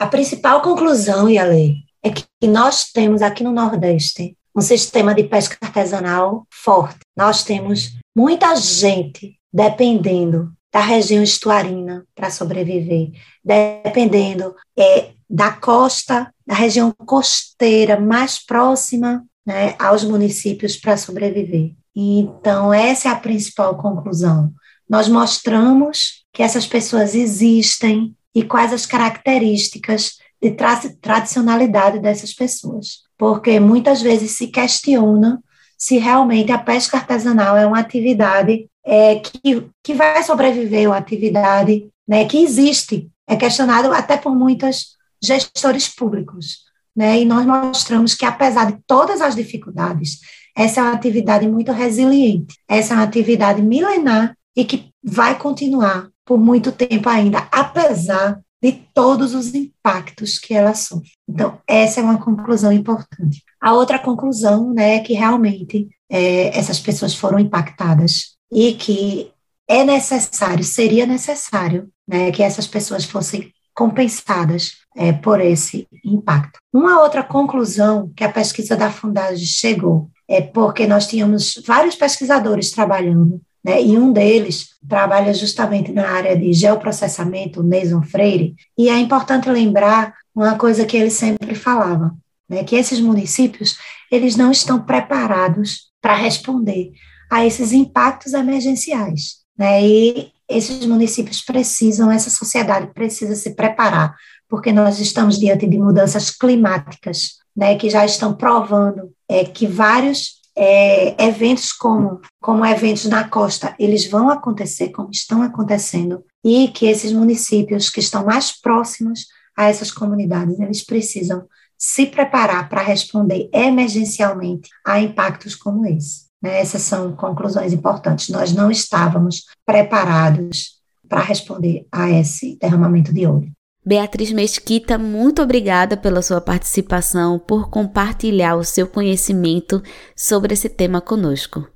[0.00, 5.58] A principal conclusão, Yale, é que nós temos aqui no Nordeste um sistema de pesca
[5.60, 7.00] artesanal forte.
[7.14, 13.12] Nós temos muita gente dependendo da região estuarina para sobreviver,
[13.44, 21.72] dependendo é, da costa, da região costeira mais próxima né, aos municípios para sobreviver.
[21.94, 24.52] Então, essa é a principal conclusão.
[24.88, 33.06] Nós mostramos que essas pessoas existem e quais as características de tra tradicionalidade dessas pessoas.
[33.16, 35.42] Porque muitas vezes se questiona
[35.78, 41.88] se realmente a pesca artesanal é uma atividade é, que, que vai sobreviver, uma atividade
[42.06, 43.10] né, que existe.
[43.28, 46.60] É questionado até por muitos gestores públicos.
[46.94, 47.20] Né?
[47.20, 50.20] E nós mostramos que, apesar de todas as dificuldades,
[50.56, 56.08] essa é uma atividade muito resiliente, essa é uma atividade milenar e que vai continuar
[56.24, 61.10] por muito tempo ainda, apesar de todos os impactos que ela sofre.
[61.28, 63.42] Então, essa é uma conclusão importante.
[63.60, 69.30] A outra conclusão né, é que realmente é, essas pessoas foram impactadas e que
[69.68, 76.58] é necessário, seria necessário, né, que essas pessoas fossem compensadas é, por esse impacto.
[76.72, 82.70] Uma outra conclusão que a pesquisa da Fundagem chegou é porque nós tínhamos vários pesquisadores
[82.70, 88.98] trabalhando, né, e um deles trabalha justamente na área de geoprocessamento, o Freire, e é
[88.98, 92.14] importante lembrar uma coisa que ele sempre falava,
[92.48, 93.76] né, que esses municípios
[94.10, 96.92] eles não estão preparados para responder
[97.30, 99.44] a esses impactos emergenciais.
[99.58, 104.14] Né, e esses municípios precisam, essa sociedade precisa se preparar,
[104.48, 110.36] porque nós estamos diante de mudanças climáticas, né, que já estão provando é, que vários
[110.56, 116.86] é, eventos como, como eventos na costa, eles vão acontecer, como estão acontecendo, e que
[116.86, 121.46] esses municípios que estão mais próximos a essas comunidades, eles precisam
[121.78, 126.25] se preparar para responder emergencialmente a impactos como esse.
[126.46, 126.60] Né?
[126.60, 128.28] Essas são conclusões importantes.
[128.28, 130.76] Nós não estávamos preparados
[131.08, 133.50] para responder a esse derramamento de óleo.
[133.84, 139.80] Beatriz Mesquita, muito obrigada pela sua participação, por compartilhar o seu conhecimento
[140.16, 141.68] sobre esse tema conosco.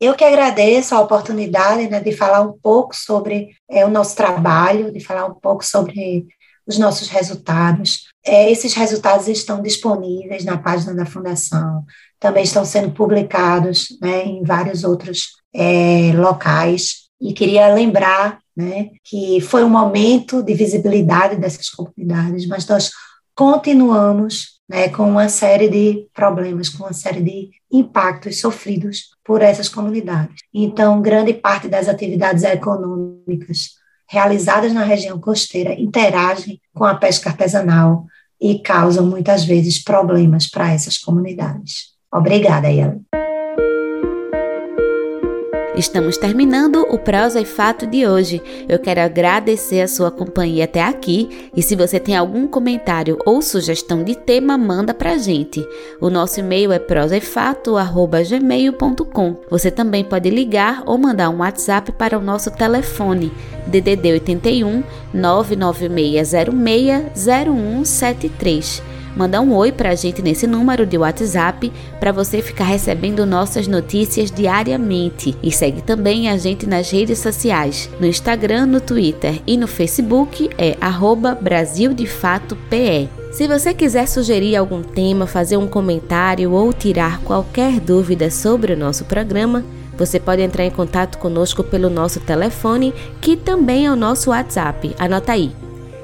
[0.00, 4.92] Eu que agradeço a oportunidade né, de falar um pouco sobre é, o nosso trabalho,
[4.92, 6.26] de falar um pouco sobre
[6.66, 8.06] os nossos resultados.
[8.24, 11.84] É, esses resultados estão disponíveis na página da Fundação,
[12.18, 17.06] também estão sendo publicados né, em vários outros é, locais.
[17.20, 22.90] E queria lembrar né, que foi um momento de visibilidade dessas comunidades, mas nós
[23.34, 29.68] continuamos né, com uma série de problemas, com uma série de impactos sofridos por essas
[29.68, 30.42] comunidades.
[30.52, 33.76] Então, grande parte das atividades econômicas
[34.08, 38.06] realizadas na região costeira interagem com a pesca artesanal
[38.40, 41.95] e causam muitas vezes problemas para essas comunidades.
[42.16, 43.04] Obrigada, Ellen.
[45.76, 48.40] Estamos terminando o Prosa e Fato de hoje.
[48.66, 53.42] Eu quero agradecer a sua companhia até aqui e se você tem algum comentário ou
[53.42, 55.62] sugestão de tema, manda pra gente.
[56.00, 59.36] O nosso e-mail é prosaefato@gmail.com.
[59.50, 63.30] Você também pode ligar ou mandar um WhatsApp para o nosso telefone
[63.66, 72.42] DDD 81 99606 0173 Manda um oi pra gente nesse número de WhatsApp para você
[72.42, 75.34] ficar recebendo nossas notícias diariamente.
[75.42, 80.50] E segue também a gente nas redes sociais, no Instagram, no Twitter e no Facebook
[80.58, 83.08] é arroba Brasil de Fato PE.
[83.32, 88.76] Se você quiser sugerir algum tema, fazer um comentário ou tirar qualquer dúvida sobre o
[88.76, 89.64] nosso programa,
[89.96, 94.94] você pode entrar em contato conosco pelo nosso telefone, que também é o nosso WhatsApp.
[94.98, 95.52] Anota aí: